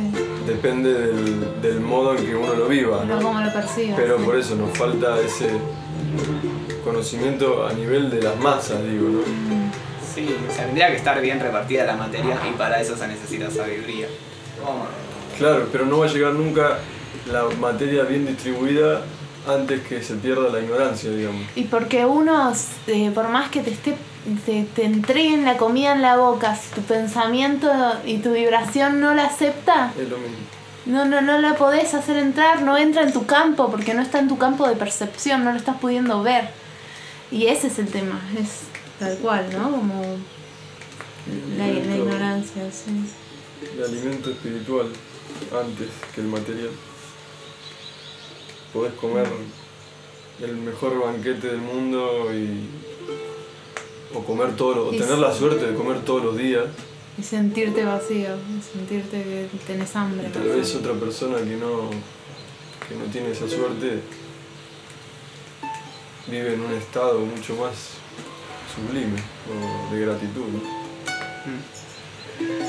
Depende 0.46 0.94
del, 0.94 1.62
del 1.62 1.80
modo 1.80 2.16
en 2.16 2.26
que 2.26 2.36
uno 2.36 2.54
lo 2.56 2.68
viva, 2.68 3.04
no 3.06 3.16
¿no? 3.18 3.22
como 3.22 3.40
lo 3.42 3.54
percibas. 3.54 3.96
Pero 4.00 4.18
sí. 4.18 4.24
por 4.26 4.36
eso 4.38 4.56
nos 4.56 4.78
falta 4.78 5.20
ese 5.22 5.50
conocimiento 6.84 7.66
a 7.68 7.74
nivel 7.74 8.10
de 8.10 8.22
las 8.22 8.38
masas, 8.40 8.82
digo, 8.84 9.08
¿no? 9.10 9.20
Mm, 9.20 9.72
Sí, 10.14 10.36
o 10.50 10.52
sea, 10.54 10.66
tendría 10.66 10.88
que 10.90 10.96
estar 10.98 11.22
bien 11.22 11.40
repartida 11.40 11.86
la 11.86 11.96
materia 11.96 12.36
y 12.50 12.58
para 12.58 12.82
eso 12.82 12.98
se 12.98 13.08
necesita 13.08 13.50
sabiduría. 13.52 14.08
Claro, 15.38 15.68
pero 15.72 15.86
no 15.86 16.00
va 16.00 16.06
a 16.06 16.10
llegar 16.10 16.34
nunca 16.34 16.80
la 17.32 17.46
materia 17.60 18.04
bien 18.04 18.26
distribuida 18.26 19.02
antes 19.48 19.82
que 19.88 20.04
se 20.04 20.16
pierda 20.16 20.50
la 20.50 20.60
ignorancia, 20.60 21.10
digamos. 21.12 21.44
Y 21.56 21.64
porque 21.66 22.06
uno, 22.06 22.52
eh, 22.88 23.12
por 23.14 23.30
más 23.30 23.50
que 23.50 23.62
te 23.62 23.72
esté 23.72 23.96
te, 24.46 24.64
te 24.76 24.84
entreguen 24.84 25.46
la 25.46 25.58
comida 25.58 25.94
en 25.94 26.02
la 26.02 26.18
boca, 26.18 26.56
si 26.56 26.76
tu 26.76 26.82
pensamiento 26.82 27.70
y 28.06 28.18
tu 28.18 28.34
vibración 28.34 29.00
no 29.00 29.16
la 29.16 29.26
acepta, 29.26 29.94
Es 29.98 30.10
lo 30.10 30.18
mismo. 30.18 30.38
no, 30.86 31.06
no, 31.06 31.22
no 31.22 31.40
la 31.40 31.56
podés 31.56 31.94
hacer 31.94 32.18
entrar, 32.18 32.62
no 32.62 32.78
entra 32.78 33.04
en 33.04 33.14
tu 33.14 33.26
campo, 33.26 33.72
porque 33.72 33.94
no 33.94 34.02
está 34.02 34.20
en 34.20 34.28
tu 34.28 34.38
campo 34.38 34.68
de 34.68 34.76
percepción, 34.76 35.46
no 35.46 35.52
lo 35.52 35.58
estás 35.58 35.78
pudiendo 35.78 36.22
ver. 36.22 36.50
Y 37.32 37.46
ese 37.48 37.68
es 37.68 37.80
el 37.80 37.88
tema, 37.88 38.20
es 38.38 38.64
tal 39.00 39.18
cual, 39.20 39.46
¿no? 39.54 39.72
Como 39.72 40.02
la, 41.58 41.68
la 41.68 41.96
ignorancia, 41.96 42.64
sí. 42.72 43.06
El 43.62 43.84
alimento 43.84 44.30
espiritual 44.32 44.88
antes 45.52 45.90
que 46.14 46.22
el 46.22 46.28
material. 46.28 46.70
Podés 48.74 48.94
comer 48.94 49.28
el 50.42 50.56
mejor 50.56 51.02
banquete 51.02 51.48
del 51.48 51.58
mundo 51.58 52.34
y 52.34 52.68
o 54.16 54.24
comer 54.24 54.56
todos 54.56 54.76
los, 54.76 54.88
o 54.88 54.92
tener 54.92 55.18
la 55.18 55.34
suerte 55.34 55.68
de 55.72 55.76
comer 55.76 56.00
todos 56.04 56.24
los 56.24 56.38
días, 56.38 56.66
Y 57.18 57.24
sentirte 57.24 57.84
vacío, 57.84 58.30
y 58.36 58.62
sentirte 58.62 59.22
que 59.52 59.58
tenés 59.68 59.96
hambre. 59.96 60.28
y 60.30 60.32
tal 60.32 60.44
vez 60.50 60.76
otra 60.76 60.94
persona 60.94 61.38
que 61.40 61.58
no, 61.58 61.90
que 62.88 62.96
no 62.96 63.06
tiene 63.12 63.32
esa 63.32 63.48
suerte 63.48 64.00
vive 66.28 66.54
en 66.54 66.62
un 66.62 66.74
estado 66.74 67.20
mucho 67.20 67.56
más 67.56 67.74
sublime 68.74 69.20
o 69.50 69.94
de 69.94 70.02
gratitud. 70.02 70.46
¿no? 70.46 70.62
Hermoso. 72.40 72.69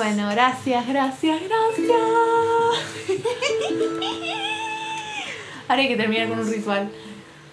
Bueno, 0.00 0.30
gracias, 0.30 0.88
gracias, 0.88 1.42
gracias. 1.42 1.90
Ahora 5.68 5.82
hay 5.82 5.88
que 5.88 5.96
terminar 5.96 6.30
con 6.30 6.38
un 6.38 6.50
ritual. 6.50 6.90